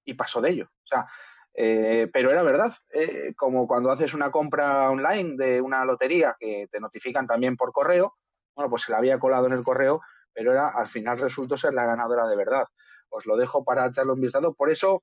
y 0.04 0.14
pasó 0.14 0.40
de 0.40 0.50
ello. 0.50 0.64
O 0.64 0.86
sea, 0.86 1.06
eh, 1.54 2.08
pero 2.12 2.30
era 2.30 2.42
verdad, 2.42 2.72
eh, 2.90 3.34
como 3.36 3.66
cuando 3.66 3.90
haces 3.90 4.14
una 4.14 4.30
compra 4.30 4.90
online 4.90 5.36
de 5.36 5.60
una 5.60 5.84
lotería 5.84 6.36
que 6.38 6.66
te 6.70 6.80
notifican 6.80 7.26
también 7.26 7.56
por 7.56 7.72
correo, 7.72 8.14
bueno, 8.54 8.70
pues 8.70 8.82
se 8.82 8.92
la 8.92 8.98
había 8.98 9.18
colado 9.18 9.46
en 9.46 9.52
el 9.52 9.64
correo, 9.64 10.00
pero 10.32 10.52
era 10.52 10.68
al 10.68 10.88
final 10.88 11.18
resultó 11.18 11.56
ser 11.56 11.74
la 11.74 11.86
ganadora 11.86 12.26
de 12.26 12.36
verdad. 12.36 12.64
Os 13.08 13.26
lo 13.26 13.36
dejo 13.36 13.64
para 13.64 13.86
echarle 13.86 14.12
un 14.12 14.20
vistazo. 14.20 14.54
Por 14.54 14.70
eso 14.70 15.02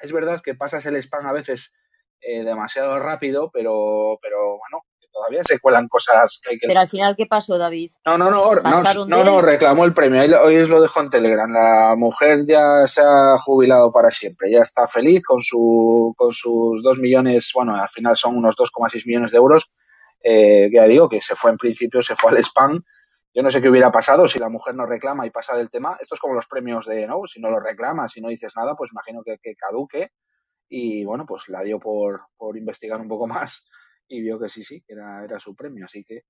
es 0.00 0.12
verdad 0.12 0.40
que 0.42 0.54
pasas 0.54 0.86
el 0.86 0.96
spam 0.96 1.26
a 1.26 1.32
veces 1.32 1.72
eh, 2.20 2.44
demasiado 2.44 2.98
rápido, 2.98 3.50
pero, 3.52 4.18
pero 4.22 4.58
bueno, 4.58 4.84
todavía 5.12 5.42
se 5.44 5.58
cuelan 5.58 5.88
cosas 5.88 6.40
que 6.42 6.50
hay 6.50 6.58
que... 6.58 6.66
Pero 6.66 6.80
al 6.80 6.88
final, 6.88 7.14
¿qué 7.16 7.26
pasó, 7.26 7.58
David? 7.58 7.90
No, 8.04 8.16
no, 8.16 8.30
no, 8.30 8.54
no, 8.54 9.06
no, 9.06 9.24
no, 9.24 9.42
reclamó 9.42 9.84
el 9.84 9.94
premio. 9.94 10.22
Hoy 10.42 10.56
os 10.58 10.68
lo 10.68 10.80
dejo 10.80 11.00
en 11.00 11.10
Telegram. 11.10 11.50
La 11.52 11.94
mujer 11.96 12.44
ya 12.46 12.86
se 12.86 13.02
ha 13.02 13.38
jubilado 13.38 13.92
para 13.92 14.10
siempre. 14.10 14.50
Ya 14.50 14.60
está 14.60 14.86
feliz 14.86 15.22
con, 15.22 15.42
su, 15.42 16.14
con 16.16 16.32
sus 16.32 16.82
dos 16.82 16.98
millones, 16.98 17.50
bueno, 17.54 17.74
al 17.74 17.88
final 17.88 18.16
son 18.16 18.36
unos 18.36 18.56
2,6 18.56 19.06
millones 19.06 19.32
de 19.32 19.38
euros. 19.38 19.70
Eh, 20.22 20.68
ya 20.72 20.84
digo 20.84 21.08
que 21.08 21.20
se 21.20 21.34
fue 21.34 21.50
en 21.50 21.56
principio, 21.56 22.02
se 22.02 22.16
fue 22.16 22.32
al 22.32 22.38
spam. 22.38 22.82
Yo 23.32 23.42
no 23.42 23.50
sé 23.50 23.60
qué 23.60 23.68
hubiera 23.68 23.92
pasado 23.92 24.26
si 24.26 24.38
la 24.38 24.48
mujer 24.48 24.74
no 24.74 24.86
reclama 24.86 25.26
y 25.26 25.30
pasa 25.30 25.56
del 25.56 25.70
tema. 25.70 25.96
Esto 26.00 26.14
es 26.14 26.20
como 26.20 26.34
los 26.34 26.46
premios 26.46 26.86
de, 26.86 27.06
¿no? 27.06 27.26
Si 27.26 27.40
no 27.40 27.50
lo 27.50 27.60
reclamas, 27.60 28.12
si 28.12 28.20
no 28.20 28.28
dices 28.28 28.52
nada, 28.56 28.74
pues 28.74 28.90
imagino 28.92 29.22
que, 29.24 29.38
que 29.40 29.54
caduque. 29.54 30.10
Y 30.68 31.04
bueno, 31.04 31.26
pues 31.26 31.48
la 31.48 31.62
dio 31.62 31.78
por, 31.78 32.22
por 32.36 32.56
investigar 32.56 33.00
un 33.00 33.08
poco 33.08 33.26
más 33.26 33.64
y 34.10 34.20
vio 34.20 34.38
que 34.38 34.50
sí, 34.50 34.62
sí, 34.62 34.82
que 34.82 34.92
era, 34.92 35.24
era 35.24 35.38
su 35.38 35.54
premio. 35.54 35.86
Así 35.86 36.04
que, 36.04 36.24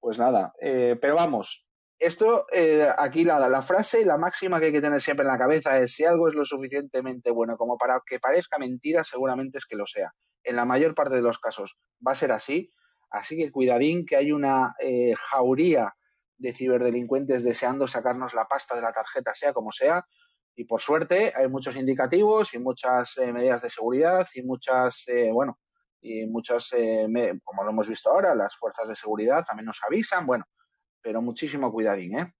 pues 0.00 0.18
nada. 0.18 0.52
Eh, 0.60 0.96
pero 1.00 1.14
vamos, 1.14 1.68
esto, 1.98 2.46
eh, 2.52 2.88
aquí 2.98 3.22
la, 3.22 3.48
la 3.48 3.62
frase 3.62 4.00
y 4.00 4.04
la 4.04 4.16
máxima 4.16 4.58
que 4.58 4.66
hay 4.66 4.72
que 4.72 4.80
tener 4.80 5.00
siempre 5.00 5.24
en 5.24 5.30
la 5.30 5.38
cabeza 5.38 5.78
es 5.78 5.94
si 5.94 6.04
algo 6.04 6.26
es 6.26 6.34
lo 6.34 6.44
suficientemente 6.44 7.30
bueno 7.30 7.56
como 7.56 7.78
para 7.78 8.00
que 8.04 8.18
parezca 8.18 8.58
mentira, 8.58 9.04
seguramente 9.04 9.58
es 9.58 9.66
que 9.66 9.76
lo 9.76 9.86
sea. 9.86 10.12
En 10.42 10.56
la 10.56 10.64
mayor 10.64 10.96
parte 10.96 11.14
de 11.14 11.22
los 11.22 11.38
casos 11.38 11.78
va 12.04 12.12
a 12.12 12.16
ser 12.16 12.32
así. 12.32 12.72
Así 13.10 13.36
que 13.36 13.52
cuidadín 13.52 14.06
que 14.06 14.16
hay 14.16 14.32
una 14.32 14.74
eh, 14.80 15.14
jauría 15.16 15.94
de 16.38 16.52
ciberdelincuentes 16.52 17.44
deseando 17.44 17.86
sacarnos 17.86 18.34
la 18.34 18.46
pasta 18.46 18.74
de 18.74 18.82
la 18.82 18.92
tarjeta, 18.92 19.34
sea 19.34 19.52
como 19.52 19.70
sea. 19.70 20.04
Y 20.56 20.64
por 20.64 20.80
suerte 20.80 21.32
hay 21.36 21.46
muchos 21.46 21.76
indicativos 21.76 22.52
y 22.54 22.58
muchas 22.58 23.16
eh, 23.18 23.32
medidas 23.32 23.62
de 23.62 23.70
seguridad 23.70 24.26
y 24.34 24.42
muchas, 24.42 25.04
eh, 25.06 25.30
bueno, 25.30 25.58
y 26.02 26.26
muchas, 26.26 26.72
eh, 26.72 27.06
me, 27.08 27.40
como 27.44 27.62
lo 27.62 27.70
hemos 27.70 27.88
visto 27.88 28.10
ahora, 28.10 28.34
las 28.34 28.56
fuerzas 28.56 28.88
de 28.88 28.96
seguridad 28.96 29.44
también 29.46 29.66
nos 29.66 29.80
avisan, 29.86 30.26
bueno, 30.26 30.44
pero 31.00 31.22
muchísimo 31.22 31.72
cuidadín, 31.72 32.18
¿eh? 32.18 32.34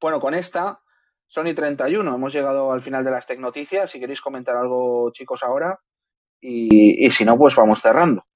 Bueno, 0.00 0.18
con 0.18 0.34
esta, 0.34 0.80
Sony 1.26 1.54
31, 1.54 2.14
hemos 2.14 2.32
llegado 2.32 2.72
al 2.72 2.82
final 2.82 3.04
de 3.04 3.12
las 3.12 3.26
Tecnoticias, 3.26 3.90
si 3.90 4.00
queréis 4.00 4.20
comentar 4.20 4.56
algo, 4.56 5.10
chicos, 5.12 5.44
ahora, 5.44 5.78
y, 6.40 7.06
y 7.06 7.10
si 7.10 7.24
no, 7.24 7.38
pues 7.38 7.54
vamos 7.54 7.80
cerrando. 7.80 8.26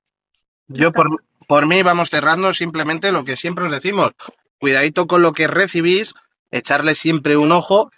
Yo 0.69 0.93
por, 0.93 1.25
por 1.49 1.67
mí 1.67 1.83
vamos 1.83 2.11
cerrando 2.11 2.53
simplemente 2.55 3.11
lo 3.11 3.25
que 3.25 3.37
siempre 3.37 3.65
os 3.65 3.73
decimos, 3.73 4.13
cuidadito 4.61 5.07
con 5.07 5.23
lo 5.23 5.33
que 5.33 5.49
recibís, 5.49 6.15
echarle 6.51 6.95
siempre 6.95 7.37
un 7.37 7.53
ojo 7.53 7.91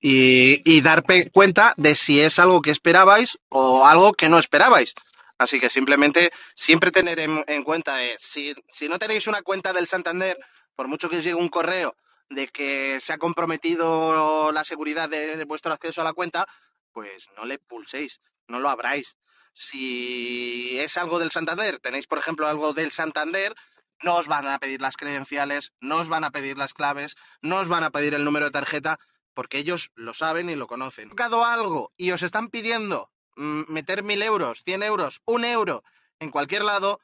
y, 0.00 0.62
y 0.64 0.80
dar 0.80 1.02
cuenta 1.32 1.74
de 1.76 1.94
si 1.96 2.20
es 2.20 2.38
algo 2.38 2.62
que 2.62 2.70
esperabais 2.70 3.38
o 3.48 3.84
algo 3.84 4.12
que 4.12 4.28
no 4.28 4.38
esperabais. 4.38 4.94
Así 5.38 5.60
que 5.60 5.70
simplemente 5.70 6.30
siempre 6.54 6.90
tener 6.90 7.20
en, 7.20 7.44
en 7.46 7.62
cuenta, 7.62 8.02
eh, 8.02 8.16
si, 8.18 8.54
si, 8.72 8.88
no 8.88 8.98
tenéis 8.98 9.28
una 9.28 9.42
cuenta 9.42 9.72
del 9.72 9.86
Santander, 9.86 10.36
por 10.74 10.88
mucho 10.88 11.08
que 11.08 11.18
os 11.18 11.24
llegue 11.24 11.36
un 11.36 11.48
correo 11.48 11.96
de 12.30 12.48
que 12.48 13.00
se 13.00 13.12
ha 13.12 13.18
comprometido 13.18 14.52
la 14.52 14.64
seguridad 14.64 15.08
de, 15.08 15.44
vuestro 15.44 15.72
acceso 15.72 16.00
a 16.00 16.04
la 16.04 16.12
cuenta, 16.12 16.46
pues 16.92 17.28
no 17.36 17.44
le 17.44 17.58
pulséis, 17.58 18.20
no 18.48 18.60
lo 18.60 18.68
abráis. 18.68 19.16
Si 19.52 20.78
es 20.78 20.96
algo 20.96 21.18
del 21.18 21.30
Santander, 21.30 21.78
tenéis 21.78 22.06
por 22.06 22.18
ejemplo 22.18 22.46
algo 22.46 22.72
del 22.74 22.92
Santander, 22.92 23.54
no 24.02 24.16
os 24.16 24.26
van 24.26 24.46
a 24.46 24.58
pedir 24.58 24.80
las 24.80 24.96
credenciales, 24.96 25.72
no 25.80 25.96
os 25.96 26.08
van 26.08 26.24
a 26.24 26.30
pedir 26.30 26.58
las 26.58 26.74
claves, 26.74 27.16
no 27.40 27.56
os 27.56 27.68
van 27.68 27.82
a 27.82 27.90
pedir 27.90 28.14
el 28.14 28.24
número 28.24 28.46
de 28.46 28.52
tarjeta, 28.52 28.98
porque 29.34 29.58
ellos 29.58 29.90
lo 29.94 30.14
saben 30.14 30.50
y 30.50 30.54
lo 30.54 30.66
conocen. 30.66 31.08
tocado 31.08 31.44
algo 31.44 31.92
y 31.96 32.12
os 32.12 32.22
están 32.22 32.48
pidiendo 32.48 33.10
meter 33.38 34.02
mil 34.02 34.22
euros, 34.22 34.62
cien 34.64 34.82
euros, 34.82 35.22
un 35.24 35.44
euro 35.44 35.82
en 36.20 36.30
cualquier 36.30 36.64
lado, 36.64 37.00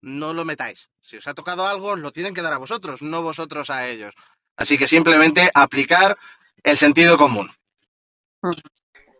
no 0.00 0.32
lo 0.32 0.44
metáis. 0.44 0.90
Si 1.00 1.16
os 1.16 1.26
ha 1.28 1.34
tocado 1.34 1.66
algo, 1.66 1.96
lo 1.96 2.12
tienen 2.12 2.34
que 2.34 2.42
dar 2.42 2.52
a 2.52 2.58
vosotros, 2.58 3.02
no 3.02 3.22
vosotros 3.22 3.70
a 3.70 3.88
ellos. 3.88 4.14
Así 4.56 4.78
que 4.78 4.88
simplemente 4.88 5.50
aplicar 5.54 6.16
el 6.62 6.76
sentido 6.76 7.16
común. 7.16 7.50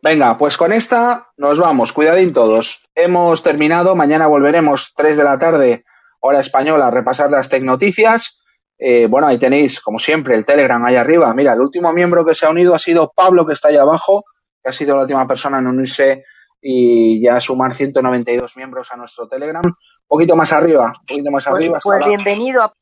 Venga, 0.03 0.39
pues 0.39 0.57
con 0.57 0.73
esta 0.73 1.31
nos 1.37 1.59
vamos. 1.59 1.93
Cuidadín 1.93 2.33
todos. 2.33 2.83
Hemos 2.95 3.43
terminado. 3.43 3.95
Mañana 3.95 4.27
volveremos 4.27 4.93
3 4.95 5.17
de 5.17 5.25
la 5.25 5.39
tarde, 5.39 5.85
hora 6.21 6.41
española, 6.41 6.89
a 6.89 6.91
repasar 6.91 7.31
las 7.31 7.49
tecnoticias. 7.49 8.41
Eh, 8.79 9.07
bueno, 9.07 9.27
ahí 9.27 9.39
tenéis, 9.39 9.81
como 9.81 9.99
siempre, 9.99 10.37
el 10.37 10.45
Telegram 10.45 10.85
ahí 10.85 10.97
arriba. 10.97 11.33
Mira, 11.35 11.55
el 11.55 11.61
último 11.61 11.93
miembro 11.93 12.25
que 12.25 12.35
se 12.35 12.47
ha 12.47 12.51
unido 12.51 12.75
ha 12.75 12.79
sido 12.79 13.13
Pablo, 13.15 13.47
que 13.47 13.55
está 13.55 13.69
ahí 13.69 13.77
abajo, 13.77 14.25
que 14.63 14.71
ha 14.71 14.73
sido 14.73 14.97
la 14.97 15.03
última 15.03 15.27
persona 15.27 15.59
en 15.59 15.67
unirse 15.67 16.25
y 16.69 17.23
ya 17.23 17.41
sumar 17.41 17.75
192 17.75 18.57
miembros 18.57 18.91
a 18.91 18.97
nuestro 18.97 19.29
Telegram. 19.29 19.65
Un 19.65 19.73
poquito 20.09 20.35
más 20.35 20.53
arriba, 20.53 20.87
un 20.87 21.07
poquito 21.07 21.31
más 21.31 21.45
pues, 21.45 21.55
arriba. 21.55 21.79
Pues 21.81 22.07
bienvenido. 22.07 22.63
A... 22.63 22.73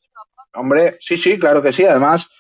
Hombre, 0.55 0.97
sí, 1.01 1.19
sí, 1.19 1.39
claro 1.39 1.61
que 1.61 1.71
sí. 1.71 1.85
Además, 1.85 2.31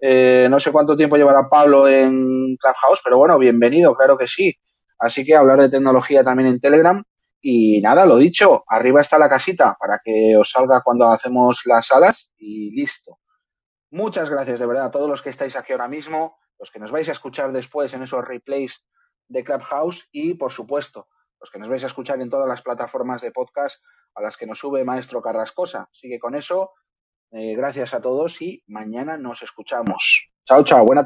eh, 0.00 0.46
no 0.48 0.58
sé 0.58 0.72
cuánto 0.72 0.96
tiempo 0.96 1.16
llevará 1.16 1.46
Pablo 1.50 1.86
en 1.86 2.56
Clubhouse, 2.56 3.02
pero 3.04 3.18
bueno, 3.18 3.38
bienvenido, 3.38 3.94
claro 3.94 4.16
que 4.16 4.26
sí. 4.26 4.54
Así 4.98 5.26
que 5.26 5.36
hablar 5.36 5.58
de 5.58 5.68
tecnología 5.68 6.24
también 6.24 6.48
en 6.48 6.58
Telegram. 6.60 7.02
Y 7.42 7.82
nada, 7.82 8.06
lo 8.06 8.16
dicho, 8.16 8.64
arriba 8.66 9.02
está 9.02 9.18
la 9.18 9.28
casita 9.28 9.76
para 9.78 10.00
que 10.02 10.34
os 10.38 10.48
salga 10.48 10.80
cuando 10.82 11.10
hacemos 11.10 11.60
las 11.66 11.88
salas 11.88 12.30
y 12.38 12.74
listo. 12.74 13.18
Muchas 13.90 14.30
gracias 14.30 14.58
de 14.58 14.66
verdad 14.66 14.86
a 14.86 14.90
todos 14.90 15.10
los 15.10 15.20
que 15.20 15.28
estáis 15.28 15.54
aquí 15.54 15.72
ahora 15.72 15.86
mismo, 15.86 16.38
los 16.58 16.70
que 16.70 16.78
nos 16.78 16.90
vais 16.90 17.10
a 17.10 17.12
escuchar 17.12 17.52
después 17.52 17.92
en 17.92 18.02
esos 18.04 18.24
replays 18.24 18.82
de 19.28 19.44
Clubhouse 19.44 20.08
y, 20.12 20.34
por 20.34 20.52
supuesto, 20.52 21.08
los 21.40 21.50
que 21.50 21.58
nos 21.58 21.68
vais 21.68 21.82
a 21.84 21.88
escuchar 21.88 22.20
en 22.20 22.30
todas 22.30 22.48
las 22.48 22.62
plataformas 22.62 23.22
de 23.22 23.30
podcast 23.30 23.82
a 24.14 24.22
las 24.22 24.36
que 24.36 24.46
nos 24.46 24.58
sube 24.58 24.84
Maestro 24.84 25.20
Carrascosa. 25.20 25.88
Sigue 25.92 26.18
con 26.18 26.34
eso. 26.34 26.72
Eh, 27.32 27.54
gracias 27.56 27.94
a 27.94 28.00
todos 28.00 28.40
y 28.40 28.62
mañana 28.66 29.16
nos 29.16 29.42
escuchamos. 29.42 30.30
Chao, 30.46 30.62
chao. 30.62 30.84
Buena 30.84 31.04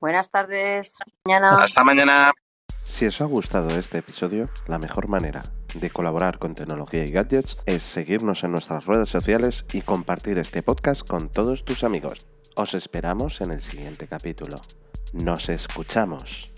Buenas 0.00 0.30
tardes. 0.30 0.94
Mañana. 1.24 1.54
Hasta 1.54 1.82
mañana. 1.82 2.32
Si 2.70 3.06
os 3.06 3.20
ha 3.20 3.24
gustado 3.24 3.70
este 3.78 3.98
episodio, 3.98 4.48
la 4.66 4.78
mejor 4.78 5.08
manera 5.08 5.42
de 5.74 5.90
colaborar 5.90 6.38
con 6.38 6.54
tecnología 6.54 7.04
y 7.04 7.10
gadgets 7.10 7.58
es 7.66 7.82
seguirnos 7.82 8.44
en 8.44 8.52
nuestras 8.52 8.86
redes 8.86 9.08
sociales 9.08 9.66
y 9.72 9.82
compartir 9.82 10.38
este 10.38 10.62
podcast 10.62 11.06
con 11.06 11.30
todos 11.30 11.64
tus 11.64 11.84
amigos. 11.84 12.26
Os 12.56 12.74
esperamos 12.74 13.40
en 13.40 13.52
el 13.52 13.60
siguiente 13.60 14.08
capítulo. 14.08 14.56
Nos 15.12 15.48
escuchamos. 15.48 16.50